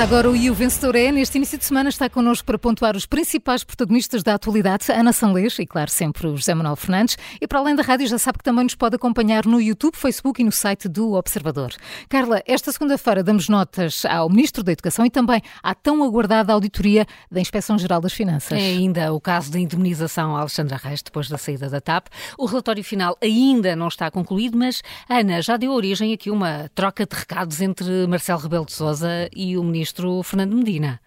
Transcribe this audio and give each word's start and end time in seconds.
Começa 0.00 0.14
agora 0.14 0.30
o 0.30 0.34
E 0.34 0.48
Vencedor 0.50 0.96
é. 0.96 1.12
Neste 1.12 1.36
início 1.36 1.58
de 1.58 1.64
semana 1.66 1.90
está 1.90 2.08
connosco 2.08 2.46
para 2.46 2.58
pontuar 2.58 2.96
os 2.96 3.04
principais 3.04 3.62
protagonistas 3.62 4.22
da 4.22 4.32
atualidade, 4.32 4.90
Ana 4.90 5.12
Sanlês 5.12 5.58
e, 5.58 5.66
claro, 5.66 5.90
sempre 5.90 6.26
o 6.26 6.38
José 6.38 6.54
Manuel 6.54 6.74
Fernandes. 6.74 7.18
E 7.38 7.46
para 7.46 7.58
além 7.58 7.76
da 7.76 7.82
rádio, 7.82 8.06
já 8.06 8.16
sabe 8.16 8.38
que 8.38 8.44
também 8.44 8.64
nos 8.64 8.74
pode 8.74 8.96
acompanhar 8.96 9.44
no 9.44 9.60
YouTube, 9.60 9.96
Facebook 9.96 10.40
e 10.40 10.44
no 10.44 10.50
site 10.50 10.88
do 10.88 11.12
Observador. 11.12 11.74
Carla, 12.08 12.42
esta 12.46 12.72
segunda-feira 12.72 13.22
damos 13.22 13.46
notas 13.50 14.06
ao 14.06 14.30
Ministro 14.30 14.62
da 14.62 14.72
Educação 14.72 15.04
e 15.04 15.10
também 15.10 15.42
à 15.62 15.74
tão 15.74 16.02
aguardada 16.02 16.50
auditoria 16.54 17.06
da 17.30 17.38
Inspeção-Geral 17.38 18.00
das 18.00 18.14
Finanças. 18.14 18.56
É 18.56 18.62
ainda 18.62 19.12
o 19.12 19.20
caso 19.20 19.52
da 19.52 19.58
indemnização 19.58 20.34
a 20.34 20.40
Alexandra 20.40 20.80
Reis 20.82 21.02
depois 21.02 21.28
da 21.28 21.36
saída 21.36 21.68
da 21.68 21.80
TAP. 21.80 22.06
O 22.38 22.46
relatório 22.46 22.82
final 22.82 23.18
ainda 23.20 23.76
não 23.76 23.88
está 23.88 24.10
concluído, 24.10 24.56
mas 24.56 24.82
Ana 25.10 25.42
já 25.42 25.58
deu 25.58 25.72
origem 25.72 26.14
aqui 26.14 26.30
uma 26.30 26.70
troca 26.74 27.04
de 27.04 27.14
recados 27.14 27.60
entre 27.60 28.06
Marcelo 28.06 28.40
Rebelo 28.40 28.64
de 28.64 28.72
Sousa 28.72 29.28
e 29.36 29.58
o 29.58 29.62
ministro 29.62 29.89
Fernando 30.24 30.54
Medina. 30.56 31.00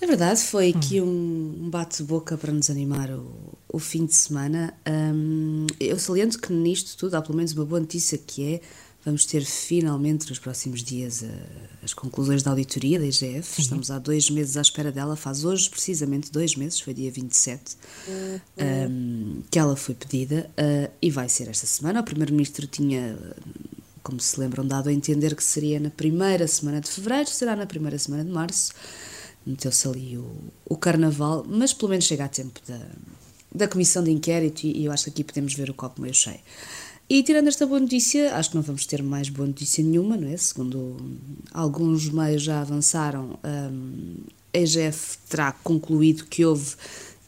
É 0.00 0.06
verdade, 0.06 0.40
foi 0.40 0.70
aqui 0.70 0.98
um 0.98 1.68
bate-boca 1.70 2.38
para 2.38 2.50
nos 2.50 2.70
animar 2.70 3.10
o, 3.10 3.52
o 3.68 3.78
fim 3.78 4.06
de 4.06 4.14
semana. 4.14 4.72
Um, 4.88 5.66
eu 5.78 5.98
saliento 5.98 6.38
que 6.40 6.52
nisto 6.52 6.96
tudo 6.96 7.16
há 7.16 7.22
pelo 7.22 7.36
menos 7.36 7.52
uma 7.52 7.66
boa 7.66 7.80
notícia 7.80 8.16
que 8.16 8.54
é 8.54 8.60
vamos 9.04 9.24
ter 9.24 9.44
finalmente 9.44 10.28
nos 10.28 10.38
próximos 10.38 10.82
dias 10.82 11.24
as 11.82 11.94
conclusões 11.94 12.42
da 12.42 12.50
auditoria 12.50 12.98
da 12.98 13.06
IGF. 13.06 13.42
Sim. 13.42 13.62
Estamos 13.62 13.90
há 13.90 13.98
dois 13.98 14.30
meses 14.30 14.56
à 14.56 14.60
espera 14.60 14.92
dela, 14.92 15.16
faz 15.16 15.44
hoje 15.44 15.68
precisamente 15.68 16.30
dois 16.30 16.54
meses, 16.54 16.80
foi 16.80 16.94
dia 16.94 17.10
27, 17.10 17.76
uhum. 18.08 18.40
um, 18.58 19.42
que 19.50 19.58
ela 19.58 19.76
foi 19.76 19.94
pedida 19.94 20.50
uh, 20.50 20.90
e 21.00 21.10
vai 21.10 21.28
ser 21.28 21.48
esta 21.48 21.66
semana. 21.66 22.00
O 22.00 22.04
Primeiro-Ministro 22.04 22.66
tinha 22.66 23.18
como 24.02 24.20
se 24.20 24.38
lembram, 24.38 24.66
dado 24.66 24.88
a 24.88 24.92
entender 24.92 25.34
que 25.34 25.44
seria 25.44 25.78
na 25.80 25.90
primeira 25.90 26.46
semana 26.46 26.80
de 26.80 26.90
fevereiro, 26.90 27.28
será 27.28 27.54
na 27.56 27.66
primeira 27.66 27.98
semana 27.98 28.24
de 28.24 28.30
março. 28.30 28.72
Meteu-se 29.46 29.88
ali 29.88 30.16
o, 30.16 30.30
o 30.66 30.76
carnaval, 30.76 31.44
mas 31.48 31.72
pelo 31.72 31.90
menos 31.90 32.04
chega 32.04 32.24
a 32.24 32.28
tempo 32.28 32.60
da, 32.66 32.80
da 33.54 33.68
comissão 33.68 34.02
de 34.02 34.10
inquérito 34.10 34.64
e, 34.64 34.82
e 34.82 34.84
eu 34.84 34.92
acho 34.92 35.04
que 35.04 35.10
aqui 35.10 35.24
podemos 35.24 35.54
ver 35.54 35.70
o 35.70 35.74
copo 35.74 36.00
meio 36.00 36.14
cheio. 36.14 36.40
E 37.08 37.24
tirando 37.24 37.48
esta 37.48 37.66
boa 37.66 37.80
notícia, 37.80 38.36
acho 38.36 38.50
que 38.50 38.56
não 38.56 38.62
vamos 38.62 38.86
ter 38.86 39.02
mais 39.02 39.28
boa 39.28 39.48
notícia 39.48 39.82
nenhuma, 39.82 40.16
não 40.16 40.28
é? 40.28 40.36
Segundo 40.36 40.96
alguns 41.52 42.08
meios 42.08 42.42
já 42.42 42.60
avançaram, 42.60 43.36
um, 43.42 44.16
a 44.54 44.58
EGF 44.58 45.18
terá 45.28 45.50
concluído 45.50 46.26
que 46.26 46.44
houve 46.44 46.76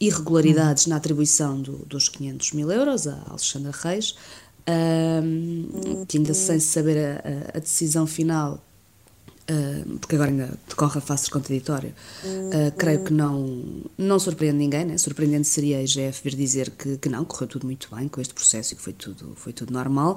irregularidades 0.00 0.86
na 0.86 0.96
atribuição 0.96 1.60
do, 1.60 1.78
dos 1.86 2.08
500 2.08 2.52
mil 2.52 2.70
euros 2.70 3.08
a 3.08 3.22
Alexandra 3.28 3.72
Reis, 3.72 4.14
um, 4.68 6.04
que 6.06 6.18
ainda 6.18 6.34
sem 6.34 6.60
saber 6.60 6.98
a, 6.98 7.56
a, 7.56 7.60
decisão 7.60 8.06
final, 8.06 8.62
uh, 9.50 9.98
porque 9.98 10.14
agora 10.14 10.30
ainda 10.30 10.58
decorre 10.68 10.98
a 10.98 11.00
fase 11.00 11.28
contraditória, 11.30 11.94
uh, 12.24 12.76
creio 12.76 13.04
que 13.04 13.12
não, 13.12 13.82
não 13.98 14.18
surpreende 14.18 14.58
ninguém, 14.58 14.84
né? 14.84 14.98
surpreendente 14.98 15.48
seria 15.48 15.78
a 15.78 15.82
IGF 15.82 16.22
vir 16.22 16.36
dizer 16.36 16.70
que, 16.70 16.96
que 16.98 17.08
não, 17.08 17.24
correu 17.24 17.48
tudo 17.48 17.66
muito 17.66 17.88
bem 17.94 18.08
com 18.08 18.20
este 18.20 18.34
processo 18.34 18.74
e 18.74 18.76
que 18.76 18.82
foi 18.82 18.92
tudo, 18.92 19.32
foi 19.36 19.52
tudo 19.52 19.72
normal. 19.72 20.16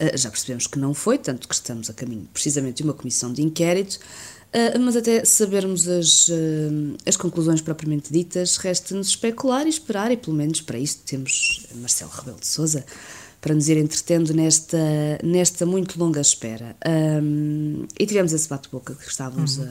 Uh, 0.00 0.16
já 0.16 0.30
percebemos 0.30 0.66
que 0.66 0.78
não 0.78 0.92
foi, 0.92 1.18
tanto 1.18 1.48
que 1.48 1.54
estamos 1.54 1.88
a 1.88 1.94
caminho 1.94 2.28
precisamente 2.32 2.76
de 2.76 2.82
uma 2.82 2.94
comissão 2.94 3.32
de 3.32 3.42
inquérito. 3.42 3.98
Uh, 4.54 4.78
mas 4.80 4.96
até 4.96 5.24
sabermos 5.24 5.86
as, 5.88 6.28
uh, 6.28 6.96
as 7.04 7.16
conclusões 7.16 7.60
propriamente 7.60 8.12
ditas, 8.12 8.56
resta-nos 8.56 9.08
especular 9.08 9.66
e 9.66 9.68
esperar, 9.68 10.10
e 10.10 10.16
pelo 10.16 10.36
menos 10.36 10.60
para 10.60 10.78
isso 10.78 11.00
temos 11.04 11.66
Marcelo 11.74 12.10
Rebelo 12.10 12.38
de 12.40 12.46
Souza 12.46 12.84
para 13.40 13.54
nos 13.54 13.68
ir 13.68 13.76
entretendo 13.76 14.32
nesta, 14.34 14.78
nesta 15.22 15.64
muito 15.64 15.98
longa 15.98 16.20
espera. 16.20 16.76
Um, 16.86 17.86
e 17.98 18.06
tivemos 18.06 18.32
esse 18.32 18.48
bate-boca 18.48 18.94
que 18.94 19.08
estávamos 19.08 19.58
uhum. 19.58 19.68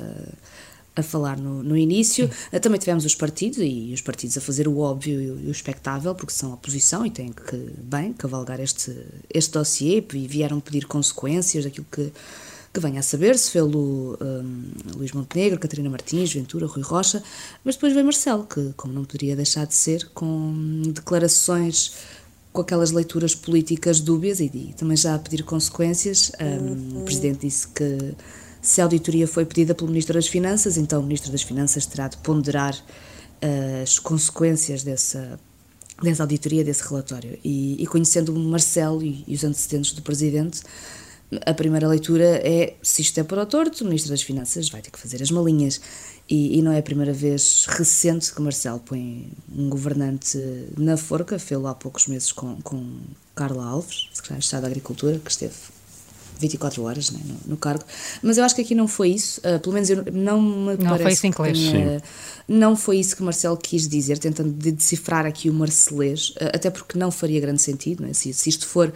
a, 0.96 1.02
a 1.02 1.04
falar 1.04 1.38
no, 1.38 1.62
no 1.62 1.76
início. 1.76 2.30
Sim. 2.52 2.60
Também 2.60 2.80
tivemos 2.80 3.06
os 3.06 3.16
partidos 3.16 3.60
e 3.60 3.92
os 3.94 4.02
partidos 4.02 4.38
a 4.38 4.42
fazer 4.42 4.68
o 4.68 4.78
óbvio 4.80 5.22
e 5.22 5.32
o, 5.32 5.40
e 5.42 5.48
o 5.48 5.52
expectável, 5.52 6.16
porque 6.16 6.34
são 6.34 6.54
oposição 6.54 7.06
e 7.06 7.12
têm 7.12 7.32
que, 7.32 7.58
bem, 7.78 8.14
cavalgar 8.14 8.60
este, 8.60 8.96
este 9.34 9.52
dossiê 9.52 10.06
e 10.14 10.28
vieram 10.28 10.60
pedir 10.60 10.86
consequências 10.86 11.66
daquilo 11.66 11.88
que 11.92 12.12
que 12.76 12.82
venha 12.82 13.00
a 13.00 13.04
saber-se, 13.04 13.52
pelo 13.52 14.18
um, 14.20 14.98
Luís 14.98 15.14
Montenegro, 15.14 15.58
Catarina 15.58 15.90
Martins, 15.90 16.34
Ventura, 16.34 16.68
Rui 16.68 16.84
Rocha, 16.84 17.24
mas 17.64 17.76
depois 17.76 17.94
vem 17.94 18.04
Marcelo, 18.04 18.46
que, 18.46 18.74
como 18.76 18.94
não 18.94 19.06
poderia 19.06 19.34
deixar 19.34 19.66
de 19.66 19.74
ser, 19.74 20.10
com 20.14 20.82
declarações 20.88 21.94
com 22.56 22.62
aquelas 22.62 22.92
leituras 22.92 23.36
políticas 23.36 24.00
dúbias 24.00 24.40
e, 24.40 24.46
e 24.46 24.74
também 24.76 24.96
já 24.96 25.14
a 25.14 25.20
pedir 25.20 25.44
consequências. 25.44 26.32
Um, 26.40 27.02
o 27.02 27.04
Presidente 27.04 27.46
disse 27.46 27.68
que 27.68 28.16
se 28.62 28.82
a 28.82 28.86
auditoria 28.86 29.28
foi 29.28 29.46
pedida 29.46 29.76
pelo 29.76 29.90
Ministro 29.90 30.16
das 30.16 30.28
Finanças, 30.28 30.78
então 30.78 31.02
o 31.02 31.04
Ministro 31.04 31.32
das 31.32 31.44
Finanças 31.44 31.86
terá 31.86 32.08
de 32.08 32.18
ponderar 32.18 32.74
uh, 32.74 33.84
as 33.84 34.00
consequências 34.00 34.84
dessa, 34.84 35.38
dessa 36.02 36.24
auditoria, 36.24 36.64
desse 36.64 36.82
relatório. 36.88 37.38
E, 37.44 37.84
e 37.84 37.86
conhecendo 37.86 38.34
o 38.34 38.40
Marcelo 38.40 39.04
e, 39.04 39.24
e 39.28 39.36
os 39.36 39.44
antecedentes 39.44 39.92
do 39.92 40.02
Presidente, 40.02 40.62
a 41.46 41.54
primeira 41.54 41.88
leitura 41.88 42.26
é 42.44 42.76
se 42.82 43.02
isto 43.02 43.20
é 43.20 43.24
para 43.24 43.42
o 43.42 43.46
torto, 43.46 43.84
o 43.84 43.88
Ministro 43.88 44.12
das 44.12 44.22
Finanças 44.22 44.70
vai 44.70 44.82
ter 44.82 44.92
que 44.92 45.00
fazer 45.00 45.22
as 45.22 45.32
malinhas. 45.32 45.82
E, 46.28 46.58
e, 46.58 46.62
não 46.64 46.72
é 46.72 46.80
a 46.80 46.84
primeira 46.84 47.14
vez 47.14 47.66
recente 47.68 48.34
que 48.34 48.42
Marcelo 48.42 48.80
põe 48.80 49.32
um 49.56 49.70
governante 49.70 50.40
na 50.76 50.98
forca, 50.98 51.38
fê-lo 51.38 51.68
há 51.68 51.76
poucos 51.76 52.08
meses 52.08 52.32
com, 52.32 52.56
com 52.64 52.98
Carla 53.36 53.64
Alves, 53.64 54.10
secretário 54.12 54.40
de 54.40 54.46
Estado 54.46 54.62
da 54.62 54.68
Agricultura, 54.68 55.20
que 55.24 55.30
esteve 55.30 55.54
24 56.40 56.84
horas 56.84 57.12
né, 57.12 57.20
no, 57.24 57.52
no, 57.52 57.58
cargo. 57.58 57.84
Mas 58.24 58.38
eu 58.38 58.44
acho 58.44 58.56
que 58.56 58.62
aqui 58.62 58.74
não 58.74 58.88
foi 58.88 59.10
isso, 59.10 59.40
uh, 59.42 59.60
pelo 59.60 59.74
menos 59.74 59.90
eu, 59.90 60.04
não 60.12 60.42
me 60.42 60.78
não 60.78 60.98
parece. 60.98 61.32
Foi 61.32 61.52
isso 61.52 61.72
tenha, 61.72 62.04
não 62.48 62.76
foi 62.76 62.98
isso 62.98 63.16
que 63.16 63.24
Marcelo 63.24 63.58
quis 63.58 63.88
dizer, 63.88 64.18
tentando 64.18 64.52
decifrar 64.52 65.26
aqui 65.26 65.50
o 65.50 65.54
marcelês, 65.54 66.30
uh, 66.32 66.56
até 66.56 66.70
porque 66.70 66.98
não 66.98 67.12
faria 67.12 67.40
grande 67.40 67.62
sentido, 67.62 68.04
né, 68.04 68.14
se, 68.14 68.34
se 68.34 68.50
isto 68.50 68.68
for 68.68 68.92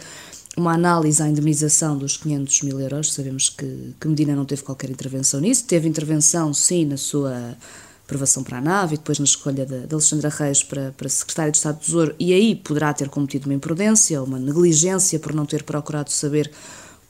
uma 0.60 0.74
análise 0.74 1.22
à 1.22 1.28
indemnização 1.28 1.96
dos 1.96 2.16
500 2.16 2.62
mil 2.62 2.80
euros. 2.80 3.12
Sabemos 3.12 3.48
que, 3.48 3.94
que 3.98 4.08
Medina 4.08 4.36
não 4.36 4.44
teve 4.44 4.62
qualquer 4.62 4.90
intervenção 4.90 5.40
nisso. 5.40 5.64
Teve 5.64 5.88
intervenção, 5.88 6.52
sim, 6.52 6.84
na 6.84 6.96
sua 6.96 7.56
aprovação 8.04 8.42
para 8.42 8.58
a 8.58 8.60
nave 8.60 8.94
e 8.94 8.98
depois 8.98 9.18
na 9.18 9.24
escolha 9.24 9.64
de, 9.64 9.86
de 9.86 9.94
Alexandra 9.94 10.28
Reis 10.28 10.62
para, 10.62 10.92
para 10.96 11.08
secretário 11.08 11.52
de 11.52 11.58
Estado 11.58 11.78
do 11.78 11.84
Tesouro. 11.84 12.14
E 12.18 12.32
aí 12.32 12.54
poderá 12.54 12.92
ter 12.92 13.08
cometido 13.08 13.46
uma 13.46 13.54
imprudência, 13.54 14.22
uma 14.22 14.38
negligência 14.38 15.18
por 15.18 15.32
não 15.32 15.46
ter 15.46 15.62
procurado 15.62 16.10
saber 16.10 16.50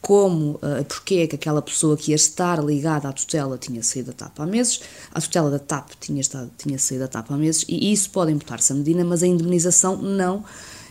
como, 0.00 0.53
uh, 0.53 0.84
porque 0.89 1.16
é 1.16 1.27
que 1.27 1.37
aquela 1.37 1.60
pessoa 1.60 1.97
que 1.97 2.12
ia 2.12 2.16
estar 2.16 2.62
ligada 2.65 3.09
à 3.09 3.12
tutela 3.12 3.59
tinha 3.59 3.83
saído 3.83 4.09
da 4.09 4.12
TAP 4.15 4.41
há 4.41 4.47
meses, 4.47 4.81
a 5.12 5.21
tutela 5.21 5.50
da 5.50 5.59
TAP 5.59 5.91
tinha, 6.00 6.21
estado, 6.21 6.50
tinha 6.56 6.78
saído 6.78 7.05
da 7.05 7.09
TAP 7.09 7.31
há 7.31 7.37
meses, 7.37 7.66
e 7.69 7.93
isso 7.93 8.09
pode 8.10 8.33
imputar-se 8.33 8.72
a 8.72 8.77
Medina, 8.77 9.05
mas 9.05 9.22
a 9.22 9.27
indemnização 9.27 10.00
não. 10.00 10.44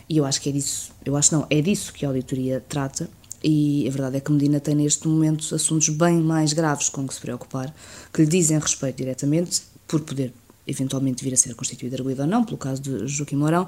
E 0.10 0.18
eu 0.18 0.26
acho 0.26 0.42
que 0.42 0.50
é 0.50 0.52
disso, 0.52 0.92
eu 1.06 1.16
acho 1.16 1.34
não, 1.34 1.46
é 1.50 1.62
disso 1.62 1.94
que 1.94 2.04
a 2.04 2.10
auditoria 2.10 2.64
trata. 2.68 3.08
E 3.42 3.88
a 3.88 3.92
verdade 3.92 4.18
é 4.18 4.20
que 4.20 4.32
Medina 4.32 4.60
tem 4.60 4.76
neste 4.76 5.08
momento 5.08 5.56
assuntos 5.56 5.88
bem 5.90 6.20
mais 6.20 6.52
graves 6.52 6.90
com 6.90 7.08
que 7.08 7.14
se 7.14 7.22
preocupar, 7.22 7.74
que 8.14 8.22
lhe 8.22 8.28
dizem 8.28 8.60
respeito 8.60 8.98
diretamente, 8.98 9.62
por 9.88 10.02
poder 10.02 10.34
eventualmente 10.68 11.24
vir 11.24 11.34
a 11.34 11.38
ser 11.38 11.56
constituído 11.56 11.96
arguído 11.96 12.22
ou 12.22 12.28
não, 12.28 12.44
pelo 12.44 12.58
caso 12.58 12.82
de 12.82 13.08
Joaquim 13.08 13.36
Mourão. 13.36 13.68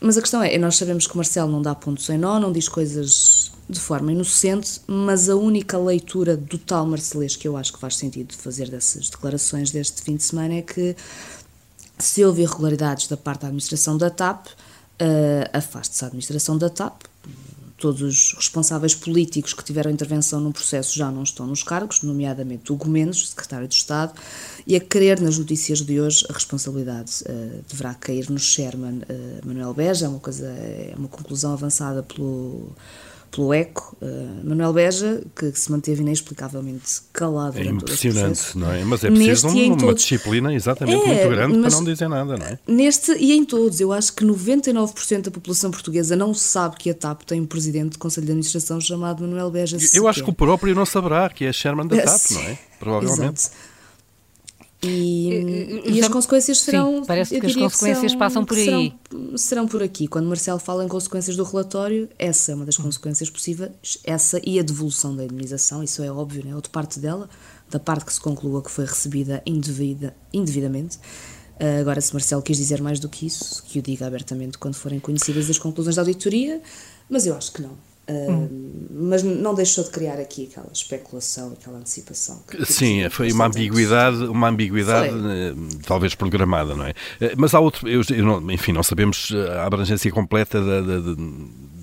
Mas 0.00 0.16
a 0.16 0.20
questão 0.20 0.42
é, 0.42 0.56
nós 0.58 0.76
sabemos 0.76 1.06
que 1.06 1.16
Marcelo 1.16 1.50
não 1.50 1.60
dá 1.60 1.74
ponto 1.74 2.00
sem 2.00 2.16
nó, 2.16 2.38
não 2.38 2.52
diz 2.52 2.68
coisas 2.68 3.52
de 3.68 3.78
forma 3.78 4.12
inocente, 4.12 4.80
mas 4.86 5.28
a 5.28 5.36
única 5.36 5.78
leitura 5.78 6.36
do 6.36 6.58
tal 6.58 6.86
Marcelês 6.86 7.36
que 7.36 7.46
eu 7.46 7.56
acho 7.56 7.72
que 7.72 7.78
faz 7.78 7.96
sentido 7.96 8.34
fazer 8.34 8.68
dessas 8.68 9.10
declarações 9.10 9.70
deste 9.70 10.02
fim 10.02 10.16
de 10.16 10.22
semana 10.22 10.54
é 10.54 10.62
que 10.62 10.96
se 11.98 12.24
houve 12.24 12.42
irregularidades 12.42 13.06
da 13.06 13.16
parte 13.16 13.42
da 13.42 13.48
administração 13.48 13.96
da 13.96 14.10
TAP, 14.10 14.48
uh, 15.00 15.50
afaste-se 15.52 16.04
a 16.04 16.08
administração 16.08 16.56
da 16.56 16.68
TAP. 16.68 17.02
Todos 17.76 18.02
os 18.02 18.34
responsáveis 18.34 18.94
políticos 18.94 19.54
que 19.54 19.64
tiveram 19.64 19.90
intervenção 19.90 20.38
no 20.38 20.52
processo 20.52 20.94
já 20.94 21.10
não 21.10 21.22
estão 21.22 21.46
nos 21.46 21.62
cargos, 21.62 22.02
nomeadamente 22.02 22.70
Hugo 22.70 22.86
Mendes, 22.86 23.30
secretário 23.30 23.66
de 23.66 23.74
Estado, 23.74 24.12
e 24.66 24.76
a 24.76 24.80
querer 24.80 25.18
nas 25.18 25.38
notícias 25.38 25.80
de 25.80 25.98
hoje 25.98 26.26
a 26.28 26.32
responsabilidade 26.34 27.22
uh, 27.22 27.64
deverá 27.66 27.94
cair 27.94 28.28
no 28.28 28.38
Sherman 28.38 28.98
uh, 28.98 29.46
Manuel 29.46 29.72
Beja, 29.72 30.04
é 30.04 30.08
uma, 30.08 30.20
coisa, 30.20 30.46
é 30.46 30.92
uma 30.94 31.08
conclusão 31.08 31.54
avançada 31.54 32.02
pelo 32.02 32.70
pelo 33.30 33.54
ECO, 33.54 33.96
uh, 34.02 34.48
Manuel 34.48 34.72
Beja, 34.72 35.22
que 35.36 35.52
se 35.52 35.70
manteve 35.70 36.02
inexplicavelmente 36.02 37.02
calado. 37.12 37.58
É 37.58 37.64
impressionante, 37.64 38.56
não 38.58 38.72
é? 38.72 38.84
Mas 38.84 39.04
é 39.04 39.10
preciso 39.10 39.48
um, 39.48 39.66
uma 39.66 39.76
todos. 39.76 40.02
disciplina 40.02 40.52
exatamente 40.52 41.02
é, 41.02 41.06
muito 41.06 41.28
grande 41.28 41.58
para 41.60 41.70
não 41.70 41.84
dizer 41.84 42.08
nada, 42.08 42.36
não 42.36 42.46
é? 42.46 42.58
Neste 42.66 43.12
e 43.12 43.32
em 43.32 43.44
todos, 43.44 43.80
eu 43.80 43.92
acho 43.92 44.12
que 44.12 44.24
99% 44.24 45.22
da 45.22 45.30
população 45.30 45.70
portuguesa 45.70 46.16
não 46.16 46.34
sabe 46.34 46.76
que 46.76 46.90
a 46.90 46.94
TAP 46.94 47.22
tem 47.22 47.40
um 47.40 47.46
presidente 47.46 47.92
do 47.92 47.98
Conselho 47.98 48.26
de 48.26 48.32
Administração 48.32 48.80
chamado 48.80 49.22
Manuel 49.22 49.50
Beja. 49.50 49.76
Eu 49.94 50.08
acho 50.08 50.24
que 50.24 50.30
o 50.30 50.34
próprio 50.34 50.74
não 50.74 50.84
saberá 50.84 51.28
que 51.28 51.44
é 51.44 51.52
Sherman 51.52 51.86
da 51.86 51.96
TAP, 52.02 52.30
não 52.32 52.40
é? 52.40 52.58
Provavelmente. 52.78 53.40
Exato. 53.40 53.69
E, 54.82 55.82
e 55.84 56.00
as 56.00 56.08
consequências 56.08 56.60
serão. 56.60 57.00
Sim, 57.00 57.04
parece 57.04 57.38
que 57.38 57.46
as 57.46 57.54
consequências 57.54 58.00
que 58.00 58.08
são, 58.10 58.18
passam 58.18 58.44
por 58.44 58.56
aí. 58.56 58.64
Serão, 58.64 59.36
serão, 59.36 59.68
por 59.68 59.82
aqui. 59.82 60.08
Quando 60.08 60.26
Marcelo 60.26 60.58
fala 60.58 60.84
em 60.84 60.88
consequências 60.88 61.36
do 61.36 61.44
relatório, 61.44 62.08
essa 62.18 62.52
é 62.52 62.54
uma 62.54 62.64
das 62.64 62.78
consequências 62.78 63.28
possíveis, 63.28 63.70
essa 64.04 64.40
e 64.42 64.58
a 64.58 64.62
devolução 64.62 65.14
da 65.14 65.24
indemnização, 65.24 65.82
isso 65.82 66.02
é 66.02 66.10
óbvio, 66.10 66.44
né? 66.46 66.54
ou 66.54 66.62
de 66.62 66.70
parte 66.70 66.98
dela, 66.98 67.28
da 67.68 67.78
parte 67.78 68.06
que 68.06 68.14
se 68.14 68.20
conclua 68.20 68.62
que 68.62 68.70
foi 68.70 68.86
recebida 68.86 69.42
indevida, 69.44 70.16
indevidamente. 70.32 70.96
Uh, 70.96 71.80
agora, 71.80 72.00
se 72.00 72.14
Marcelo 72.14 72.40
quis 72.40 72.56
dizer 72.56 72.80
mais 72.80 72.98
do 72.98 73.06
que 73.06 73.26
isso, 73.26 73.62
que 73.64 73.78
o 73.78 73.82
diga 73.82 74.06
abertamente 74.06 74.56
quando 74.56 74.74
forem 74.74 74.98
conhecidas 74.98 75.50
as 75.50 75.58
conclusões 75.58 75.96
da 75.96 76.02
auditoria, 76.02 76.62
mas 77.06 77.26
eu 77.26 77.36
acho 77.36 77.52
que 77.52 77.60
não. 77.60 77.76
Hum. 78.08 78.69
Mas 79.10 79.24
não 79.24 79.54
deixou 79.54 79.82
de 79.82 79.90
criar 79.90 80.20
aqui 80.20 80.48
aquela 80.48 80.70
especulação, 80.72 81.56
aquela 81.60 81.78
antecipação. 81.78 82.40
Sim, 82.64 83.10
foi 83.10 83.32
uma 83.32 83.46
ambiguidade, 83.46 84.24
uma 84.24 84.48
ambiguidade 84.48 85.12
eh, 85.12 85.52
talvez 85.84 86.14
programada, 86.14 86.76
não 86.76 86.86
é? 86.86 86.94
Eh, 87.20 87.34
mas 87.36 87.52
há 87.52 87.58
outro, 87.58 87.88
eu, 87.88 88.02
eu 88.08 88.24
não, 88.24 88.50
enfim, 88.52 88.70
não 88.72 88.84
sabemos 88.84 89.32
a 89.56 89.66
abrangência 89.66 90.12
completa 90.12 90.62
da, 90.62 90.80
da, 90.80 91.00
da 91.00 91.16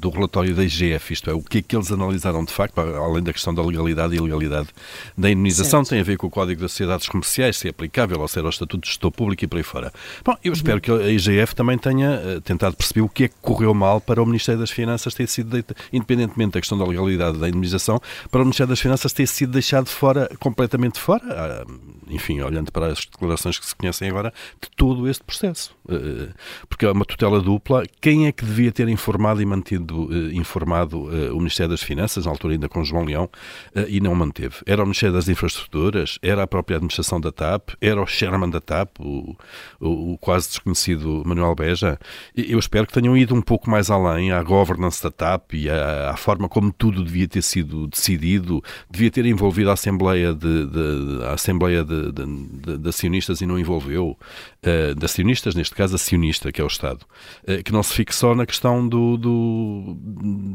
do 0.09 0.15
relatório 0.15 0.55
da 0.55 0.63
IGF, 0.63 1.13
isto 1.13 1.29
é, 1.29 1.33
o 1.33 1.41
que 1.41 1.59
é 1.59 1.61
que 1.61 1.75
eles 1.75 1.91
analisaram 1.91 2.43
de 2.43 2.53
facto, 2.53 2.79
além 2.79 3.21
da 3.21 3.33
questão 3.33 3.53
da 3.53 3.61
legalidade 3.61 4.15
e 4.15 4.17
ilegalidade 4.17 4.69
da 5.17 5.29
indemnização, 5.29 5.83
certo. 5.83 5.89
tem 5.89 5.99
a 5.99 6.03
ver 6.03 6.17
com 6.17 6.27
o 6.27 6.29
Código 6.29 6.61
das 6.61 6.71
Sociedades 6.71 7.07
Comerciais, 7.07 7.57
se 7.57 7.67
é 7.67 7.71
aplicável 7.71 8.19
ou 8.19 8.27
se 8.27 8.39
era 8.39 8.47
o 8.47 8.49
Estatuto 8.49 8.83
de 8.83 8.87
Gestor 8.87 9.11
Público 9.11 9.43
e 9.43 9.47
por 9.47 9.57
aí 9.57 9.63
fora. 9.63 9.91
Bom, 10.23 10.35
eu 10.43 10.53
espero 10.53 10.77
uhum. 10.77 10.81
que 10.81 10.91
a 10.91 11.09
IGF 11.09 11.55
também 11.55 11.77
tenha 11.77 12.21
uh, 12.37 12.41
tentado 12.41 12.75
perceber 12.75 13.01
o 13.01 13.09
que 13.09 13.25
é 13.25 13.27
que 13.27 13.35
correu 13.41 13.73
mal 13.73 13.99
para 13.99 14.21
o 14.21 14.25
Ministério 14.25 14.59
das 14.59 14.71
Finanças 14.71 15.13
ter 15.13 15.27
sido, 15.27 15.49
deita, 15.49 15.75
independentemente 15.91 16.53
da 16.53 16.59
questão 16.59 16.77
da 16.77 16.85
legalidade 16.85 17.37
da 17.37 17.49
indemnização, 17.49 18.01
para 18.31 18.41
o 18.41 18.45
Ministério 18.45 18.69
das 18.69 18.79
Finanças 18.79 19.11
ter 19.11 19.27
sido 19.27 19.51
deixado 19.51 19.87
fora, 19.87 20.29
completamente 20.39 20.99
fora, 20.99 21.65
uh, 21.65 21.96
enfim, 22.09 22.41
olhando 22.41 22.71
para 22.71 22.87
as 22.87 22.99
declarações 22.99 23.59
que 23.59 23.65
se 23.65 23.75
conhecem 23.75 24.09
agora, 24.09 24.33
de 24.61 24.69
todo 24.75 25.07
este 25.07 25.23
processo. 25.23 25.75
Uh, 25.85 26.33
porque 26.67 26.85
é 26.85 26.91
uma 26.91 27.05
tutela 27.05 27.41
dupla, 27.41 27.83
quem 28.01 28.27
é 28.27 28.31
que 28.31 28.45
devia 28.45 28.71
ter 28.71 28.87
informado 28.87 29.41
e 29.41 29.45
mantido 29.45 30.09
eh, 30.11 30.35
informado 30.35 31.09
eh, 31.11 31.31
o 31.31 31.37
Ministério 31.37 31.71
das 31.71 31.81
Finanças, 31.81 32.25
na 32.25 32.31
altura 32.31 32.53
ainda 32.53 32.69
com 32.69 32.83
João 32.83 33.03
Leão, 33.03 33.29
eh, 33.73 33.85
e 33.89 33.99
não 33.99 34.13
manteve. 34.13 34.57
Era 34.65 34.81
o 34.81 34.85
Ministério 34.85 35.15
das 35.15 35.27
Infraestruturas, 35.27 36.19
era 36.21 36.43
a 36.43 36.47
própria 36.47 36.77
administração 36.77 37.19
da 37.19 37.31
TAP, 37.31 37.71
era 37.81 38.01
o 38.01 38.05
chairman 38.05 38.49
da 38.49 38.61
TAP, 38.61 38.99
o, 38.99 39.35
o, 39.79 40.13
o 40.13 40.17
quase 40.17 40.49
desconhecido 40.49 41.23
Manuel 41.25 41.55
Beja. 41.55 41.97
Eu 42.35 42.59
espero 42.59 42.85
que 42.85 42.93
tenham 42.93 43.17
ido 43.17 43.33
um 43.33 43.41
pouco 43.41 43.69
mais 43.69 43.89
além 43.89 44.31
à 44.31 44.41
governance 44.43 45.01
da 45.01 45.11
TAP 45.11 45.53
e 45.53 45.69
à, 45.69 46.11
à 46.11 46.17
forma 46.17 46.47
como 46.47 46.71
tudo 46.71 47.03
devia 47.03 47.27
ter 47.27 47.41
sido 47.41 47.87
decidido, 47.87 48.63
devia 48.89 49.09
ter 49.09 49.25
envolvido 49.25 49.69
a 49.69 49.73
Assembleia 49.73 50.33
de, 50.33 50.65
de 50.67 51.23
a 51.25 51.33
Assembleia 51.33 51.83
de, 51.83 51.96
de, 52.11 52.77
de, 52.77 52.89
acionistas 52.89 53.41
e 53.41 53.45
não 53.45 53.59
envolveu, 53.59 54.09
uh, 54.11 54.95
de 54.95 55.05
acionistas, 55.05 55.55
neste 55.55 55.75
caso 55.75 55.95
acionista, 55.95 56.51
que 56.51 56.61
é 56.61 56.63
o 56.63 56.67
Estado, 56.67 57.05
uh, 57.43 57.63
que 57.63 57.71
não 57.71 57.83
se 57.83 57.93
fique 57.93 58.13
só 58.13 58.35
na 58.35 58.45
questão 58.45 58.87
do, 58.87 59.17
do 59.17 59.97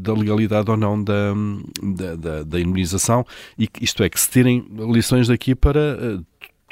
da 0.01 0.13
legalidade 0.13 0.69
ou 0.69 0.77
não 0.77 1.01
da, 1.01 1.33
da, 1.81 2.15
da, 2.15 2.43
da 2.43 2.59
imunização, 2.59 3.25
e 3.57 3.67
isto 3.81 4.03
é, 4.03 4.09
que 4.09 4.19
se 4.19 4.29
tirem 4.29 4.65
lições 4.91 5.27
daqui 5.27 5.55
para 5.55 5.79
eh, 5.79 6.19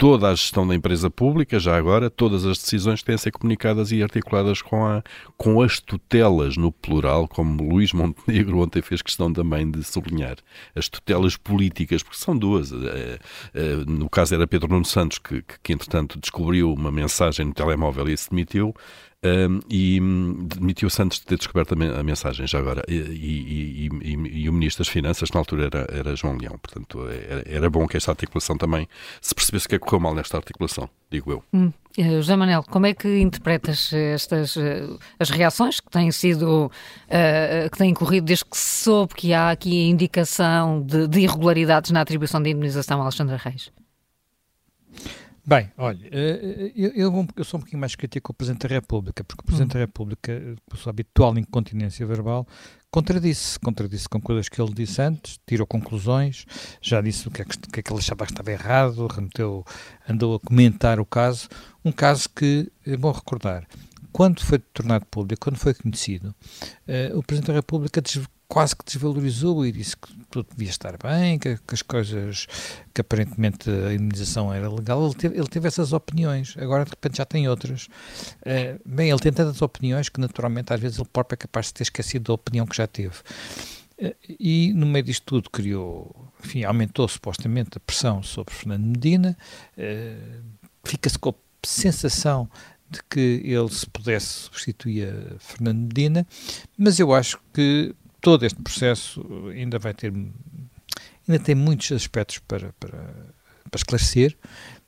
toda 0.02 0.30
a 0.30 0.34
gestão 0.34 0.68
da 0.68 0.74
empresa 0.74 1.12
pública, 1.12 1.60
já 1.60 1.78
agora, 1.78 2.10
todas 2.10 2.44
as 2.44 2.58
decisões 2.58 3.04
têm 3.04 3.14
a 3.14 3.18
ser 3.20 3.30
comunicadas 3.30 3.92
e 3.92 4.02
articuladas 4.02 4.60
com, 4.60 4.84
a, 4.84 5.04
com 5.38 5.62
as 5.62 5.80
tutelas, 5.80 6.58
no 6.58 6.72
plural, 6.72 7.28
como 7.28 7.62
Luís 7.70 7.94
Montenegro 7.94 8.58
ontem 8.66 8.82
fez 8.82 9.04
questão 9.04 9.32
também 9.32 9.70
de 9.70 9.84
sublinhar. 9.84 10.38
As 10.74 10.90
tutelas 10.90 11.38
políticas, 11.38 12.02
porque 12.02 12.18
são 12.18 12.36
duas. 12.36 12.72
Eh, 12.72 13.20
eh, 13.54 13.76
no 13.86 14.10
caso 14.10 14.34
era 14.34 14.48
Pedro 14.48 14.70
Nuno 14.70 14.86
Santos, 14.86 15.20
que, 15.20 15.44
que, 15.44 15.60
que 15.62 15.72
entretanto 15.72 16.20
descobriu 16.20 16.74
uma 16.74 16.92
mensagem 16.92 17.46
no 17.46 17.54
telemóvel 17.54 18.10
e 18.10 18.18
se 18.18 18.32
demitiu. 18.32 18.74
Um, 19.24 19.60
e 19.70 20.00
demitiu-se 20.48 21.00
antes 21.00 21.20
de 21.20 21.28
ter 21.28 21.38
descoberto 21.38 21.74
a, 21.74 22.04
mensagem, 22.04 22.48
já 22.48 22.58
agora. 22.58 22.82
E, 22.88 22.96
e, 22.96 23.90
e, 24.02 24.14
e, 24.14 24.50
o 24.50 24.54
Ministro 24.54 24.84
das 24.84 24.92
Finanças, 24.92 25.30
na 25.30 25.40
altura, 25.40 25.66
era, 25.66 25.88
era 25.92 26.16
João 26.16 26.36
Leão. 26.38 26.58
Portanto, 26.58 27.08
era, 27.08 27.44
era, 27.46 27.70
bom 27.70 27.88
que 27.88 27.96
esta 27.96 28.10
articulação 28.10 28.58
também 28.58 28.88
se 29.22 29.36
percebesse 29.36 29.68
o 29.68 29.70
que 29.70 29.76
é 29.76 29.78
que 29.80 29.86
correu 29.86 30.00
mal 30.00 30.16
nesta 30.16 30.38
articulação, 30.38 30.90
digo 31.12 31.32
eu. 31.32 31.44
Hum. 31.54 31.72
Uh, 32.00 32.04
José 32.16 32.36
Manel, 32.36 32.64
como 32.64 32.88
é 32.88 32.96
que 32.96 33.20
interpretas 33.20 33.94
estas 33.94 34.56
uh, 34.56 34.98
as 35.20 35.30
reações 35.30 35.80
que 35.80 35.92
têm 35.92 36.12
sido, 36.12 36.66
uh, 36.66 37.70
que 37.70 37.78
têm 37.78 37.94
corrido 37.94 38.26
desde 38.26 38.46
que 38.46 38.58
se 38.58 38.86
soube 38.86 39.14
que 39.14 39.36
há 39.36 39.52
aqui 39.52 39.86
a 39.86 39.88
indicação 39.88 40.82
de, 40.82 41.08
de 41.08 41.20
irregularidades 41.20 41.92
na 41.92 42.02
atribuição 42.02 42.42
de 42.42 42.50
indemnização 42.50 43.00
a 43.00 43.04
Alexandra 43.04 43.38
Reis? 43.38 43.72
Bem, 45.46 45.72
olha, 45.76 46.08
eh, 46.12 46.72
eu, 46.76 46.92
eu, 46.92 47.28
eu, 47.36 47.44
sou 47.44 47.58
um 47.58 47.62
pouquinho 47.62 47.80
mais 47.80 47.96
crítico 47.96 48.28
com 48.28 48.32
o 48.32 48.36
Presidente 48.36 48.68
da 48.68 48.76
República, 48.76 49.24
porque 49.24 49.42
o 49.42 49.46
Presidente 49.46 49.72
hum. 49.72 49.74
da 49.74 49.80
República, 49.80 50.56
por 50.70 50.78
sua 50.78 50.92
habitual 50.92 51.36
incontinência 51.36 52.06
verbal, 52.06 52.48
contradisse, 52.92 53.60
contradisse 53.60 54.08
com 54.08 54.22
coisas 54.22 54.48
que 54.48 54.62
ele 54.62 54.72
disse 54.74 55.02
antes, 55.02 55.40
tirou 55.48 55.66
conclusões, 55.66 56.46
já 56.80 57.02
disse 57.02 57.28
o 57.28 57.32
que 57.32 57.42
é 57.42 57.46
que, 57.46 57.58
que, 57.58 57.80
é 57.80 57.84
que 57.84 57.92
ele 57.92 58.00
achava 58.00 58.26
que 58.26 58.32
estava 58.34 58.52
errado, 58.52 59.08
remeteu, 59.08 59.66
andou 60.08 60.36
a 60.36 60.40
comentar 60.40 61.00
o 61.00 61.06
caso, 61.06 61.50
um 61.84 61.92
caso 61.92 62.30
que, 62.30 62.72
é 62.86 62.96
bom 62.96 63.12
recordar, 63.12 63.68
quando 64.12 64.42
foi 64.42 64.60
tornado 64.60 65.06
público, 65.06 65.42
quando 65.42 65.58
foi 65.58 65.74
conhecido, 65.74 66.36
uh, 66.88 67.18
o 67.18 67.24
Presidente 67.24 67.48
da 67.48 67.54
República 67.54 68.02
quase 68.52 68.76
que 68.76 68.84
desvalorizou 68.84 69.66
e 69.66 69.72
disse 69.72 69.96
que 69.96 70.14
tudo 70.30 70.50
devia 70.52 70.70
estar 70.70 70.98
bem, 70.98 71.40
que, 71.40 71.56
que 71.56 71.74
as 71.74 71.82
coisas, 71.82 72.48
que 72.94 73.00
aparentemente 73.00 73.70
a 73.70 73.94
imunização 73.94 74.54
era 74.54 74.70
legal. 74.70 75.06
Ele 75.06 75.16
teve, 75.16 75.38
ele 75.38 75.48
teve 75.48 75.70
essas 75.70 75.94
opiniões, 75.94 76.56
agora 76.58 76.84
de 76.84 76.90
repente 76.90 77.18
já 77.18 77.26
tem 77.26 77.48
outras. 77.48 77.86
Uh, 78.42 78.78
bem, 78.86 79.10
ele 79.10 79.20
tem 79.20 79.32
tantas 79.32 79.62
opiniões 79.62 80.10
que 80.10 80.20
naturalmente 80.20 80.74
às 80.74 80.80
vezes 80.82 81.00
ele 81.00 81.08
próprio 81.12 81.36
é 81.36 81.38
capaz 81.38 81.68
de 81.68 81.76
ter 81.76 81.84
esquecido 81.84 82.26
da 82.26 82.34
opinião 82.34 82.66
que 82.66 82.76
já 82.76 82.88
teve. 82.88 83.16
Uh, 83.98 84.14
e 84.38 84.74
no 84.74 84.86
meio 84.86 85.06
disto 85.06 85.24
tudo 85.24 85.50
criou, 85.50 86.14
enfim, 86.44 86.66
aumentou 86.66 87.08
supostamente 87.08 87.78
a 87.78 87.80
pressão 87.80 88.22
sobre 88.22 88.54
Fernando 88.54 88.84
Medina, 88.84 89.38
fica-se 90.84 91.18
com 91.18 91.30
a 91.30 91.34
sensação 91.64 92.50
de 92.92 93.00
que 93.10 93.42
ele 93.44 93.70
se 93.70 93.88
pudesse 93.88 94.28
substituir 94.28 95.08
a 95.08 95.40
Fernando 95.40 95.80
Medina, 95.80 96.28
mas 96.78 97.00
eu 97.00 97.14
acho 97.14 97.40
que 97.54 97.96
todo 98.20 98.46
este 98.46 98.62
processo 98.62 99.26
ainda 99.50 99.80
vai 99.80 99.94
ter 99.94 100.14
ainda 101.28 101.44
tem 101.44 101.56
muitos 101.56 101.92
aspectos 101.92 102.40
para, 102.40 102.74
para, 102.74 102.98
para 103.70 103.78
esclarecer, 103.78 104.38